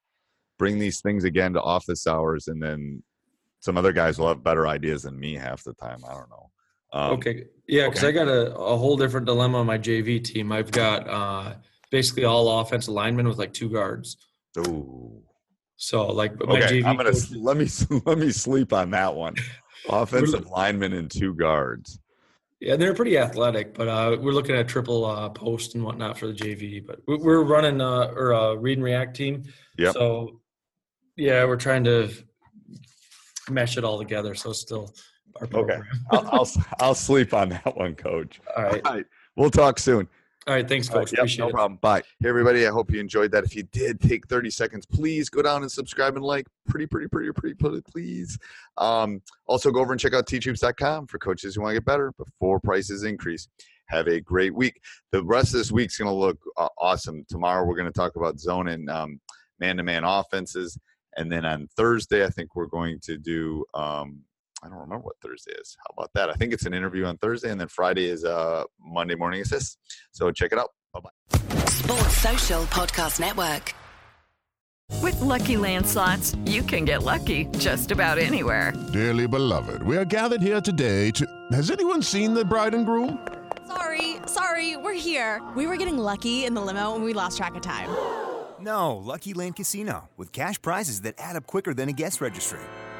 Bring 0.60 0.80
these 0.80 1.02
things 1.02 1.24
again 1.24 1.54
to 1.54 1.62
office 1.62 2.06
hours, 2.08 2.48
and 2.48 2.62
then 2.62 3.02
some 3.60 3.78
other 3.78 3.94
guys 3.94 4.20
will 4.20 4.28
have 4.28 4.44
better 4.44 4.68
ideas 4.68 5.04
than 5.04 5.20
me 5.20 5.36
half 5.36 5.64
the 5.64 5.74
time. 5.74 6.00
I 6.08 6.14
don't 6.14 6.30
know. 6.30 6.50
Um, 6.94 7.12
Okay. 7.14 7.46
Yeah, 7.68 7.88
because 7.88 8.04
okay. 8.04 8.20
I 8.20 8.26
got 8.26 8.28
a, 8.28 8.54
a 8.56 8.78
whole 8.78 8.98
different 8.98 9.26
dilemma 9.26 9.60
on 9.60 9.66
my 9.66 9.78
JV 9.78 10.24
team. 10.24 10.52
I've 10.52 10.70
got 10.70 11.08
uh, 11.10 11.56
basically 11.90 12.26
all 12.26 12.60
offensive 12.60 12.94
linemen 12.94 13.28
with 13.28 13.38
like 13.38 13.54
two 13.54 13.70
guards. 13.70 14.18
Ooh. 14.60 15.22
So 15.78 16.08
like 16.08 16.38
my 16.40 16.58
Okay, 16.62 16.84
I'm 16.84 16.98
gonna 16.98 17.12
coach- 17.12 17.32
let 17.32 17.58
me 17.58 17.68
let 18.06 18.18
me 18.18 18.32
sleep 18.32 18.74
on 18.74 18.92
that 18.92 19.16
one. 19.16 19.36
Offensive 19.90 20.48
lineman 20.48 20.94
and 20.94 21.12
two 21.12 21.34
guards. 21.34 22.00
Yeah, 22.64 22.78
they're 22.78 22.94
pretty 22.94 23.18
athletic, 23.18 23.74
but 23.74 23.90
uh, 23.90 24.16
we're 24.22 24.32
looking 24.32 24.56
at 24.56 24.70
triple 24.70 25.04
uh, 25.04 25.28
post 25.28 25.76
and 25.76 25.84
whatnot 25.84 26.18
for 26.18 26.28
the 26.28 26.34
JV. 26.34 26.86
But 26.86 27.02
we- 27.06 27.18
we're 27.18 27.44
running 27.44 27.82
uh, 27.82 28.14
or 28.16 28.32
a 28.32 28.56
read 28.56 28.78
and 28.78 28.86
react 28.86 29.18
team. 29.18 29.44
Yep. 29.78 29.94
So 29.94 30.40
yeah, 31.18 31.44
we're 31.44 31.58
trying 31.58 31.84
to 31.84 32.10
mesh 33.50 33.78
it 33.78 33.84
all 33.84 33.98
together. 34.00 34.34
So 34.34 34.52
it's 34.52 34.62
still 34.62 34.94
our 35.42 35.48
Okay. 35.54 35.78
I'll, 36.12 36.30
I'll 36.32 36.50
I'll 36.80 36.96
sleep 36.96 37.34
on 37.34 37.50
that 37.50 37.76
one, 37.76 37.96
Coach. 37.96 38.40
All 38.56 38.64
right. 38.64 38.82
All 38.86 38.94
right. 38.94 39.06
We'll 39.36 39.50
talk 39.52 39.78
soon. 39.78 40.08
All 40.46 40.54
right. 40.54 40.68
Thanks, 40.68 40.90
coach. 40.90 41.12
yep, 41.14 41.20
Appreciate 41.20 41.40
no 41.40 41.48
it. 41.48 41.54
problem. 41.54 41.78
Bye. 41.82 42.02
Hey, 42.20 42.28
everybody. 42.28 42.68
I 42.68 42.70
hope 42.70 42.92
you 42.92 43.00
enjoyed 43.00 43.32
that. 43.32 43.46
If 43.46 43.56
you 43.56 43.64
did, 43.64 44.02
take 44.02 44.28
30 44.28 44.50
seconds. 44.50 44.86
Please 44.86 45.30
go 45.30 45.42
down 45.42 45.62
and 45.62 45.72
subscribe 45.72 46.16
and 46.18 46.26
like. 46.26 46.48
Pretty, 46.68 46.86
pretty, 46.86 47.08
pretty, 47.08 47.32
pretty, 47.32 47.56
pretty, 47.56 47.82
please. 47.82 48.38
Um, 48.78 49.22
also, 49.48 49.72
go 49.72 49.80
over 49.80 49.94
and 49.94 50.00
check 50.00 50.14
out 50.14 50.28
teachhoops.com 50.28 51.08
for 51.08 51.18
coaches 51.18 51.56
who 51.56 51.62
want 51.62 51.72
to 51.72 51.76
get 51.76 51.86
better 51.86 52.12
before 52.18 52.60
prices 52.60 53.04
increase. 53.04 53.48
Have 53.88 54.08
a 54.08 54.20
great 54.20 54.54
week. 54.54 54.82
The 55.12 55.24
rest 55.24 55.54
of 55.54 55.60
this 55.60 55.72
week's 55.72 55.98
going 55.98 56.10
to 56.10 56.14
look 56.14 56.40
uh, 56.58 56.68
awesome. 56.78 57.26
Tomorrow, 57.30 57.66
we're 57.66 57.76
going 57.76 57.92
to 57.92 57.98
talk 57.98 58.18
about 58.18 58.38
zone 58.40 58.68
and 58.68 58.90
um, 58.90 59.22
man-to-man 59.60 60.04
offenses. 60.04 60.78
And 61.16 61.32
then 61.32 61.46
on 61.46 61.68
Thursday, 61.78 62.26
I 62.26 62.30
think 62.30 62.56
we're 62.56 62.66
going 62.66 63.00
to 63.04 63.18
do 63.18 63.64
um, 63.76 64.20
I 64.64 64.70
don't 64.70 64.78
remember 64.80 65.06
what 65.06 65.16
Thursday 65.22 65.52
is. 65.60 65.76
How 65.80 65.94
about 65.98 66.12
that? 66.14 66.30
I 66.30 66.34
think 66.34 66.54
it's 66.54 66.66
an 66.66 66.74
interview 66.74 67.06
on 67.06 67.18
Thursday, 67.18 67.52
and 67.52 67.60
then 67.60 67.68
Friday 67.68 68.06
is 68.06 68.24
uh, 68.24 68.64
Monday 68.80 69.16
morning 69.16 69.42
assist. 69.42 69.78
So 70.12 70.32
check 70.32 70.54
it 70.54 70.58
out. 70.58 70.70
Bye 70.94 71.02
bye. 71.02 71.66
Sports 71.68 72.18
Social 72.18 72.64
Podcast 72.66 73.20
Network. 73.20 73.74
With 75.02 75.20
Lucky 75.20 75.58
Land 75.58 75.86
slots, 75.86 76.36
you 76.46 76.62
can 76.62 76.86
get 76.86 77.04
lucky 77.04 77.46
just 77.58 77.92
about 77.92 78.18
anywhere. 78.18 78.74
Dearly 78.94 79.28
beloved, 79.28 79.84
we 79.84 79.98
are 79.98 80.06
gathered 80.06 80.42
here 80.42 80.62
today 80.62 81.12
to. 81.12 81.26
Has 81.52 81.72
anyone 81.72 82.02
seen 82.02 82.34
the 82.34 82.46
bride 82.46 82.74
and 82.74 82.86
groom? 82.86 83.28
Sorry, 83.68 84.18
sorry, 84.28 84.78
we're 84.78 84.94
here. 84.94 85.42
We 85.56 85.68
were 85.68 85.78
getting 85.78 85.98
lucky 85.98 86.46
in 86.46 86.54
the 86.54 86.62
limo 86.62 86.96
and 86.96 87.04
we 87.04 87.14
lost 87.14 87.38
track 87.38 87.56
of 87.56 87.62
time. 87.62 87.90
No, 88.60 88.96
Lucky 88.96 89.34
Land 89.34 89.58
Casino, 89.58 90.10
with 90.16 90.32
cash 90.32 90.62
prizes 90.62 91.02
that 91.02 91.16
add 91.18 91.36
up 91.36 91.48
quicker 91.48 91.74
than 91.74 91.90
a 91.90 91.94
guest 91.94 92.22
registry. 92.22 92.60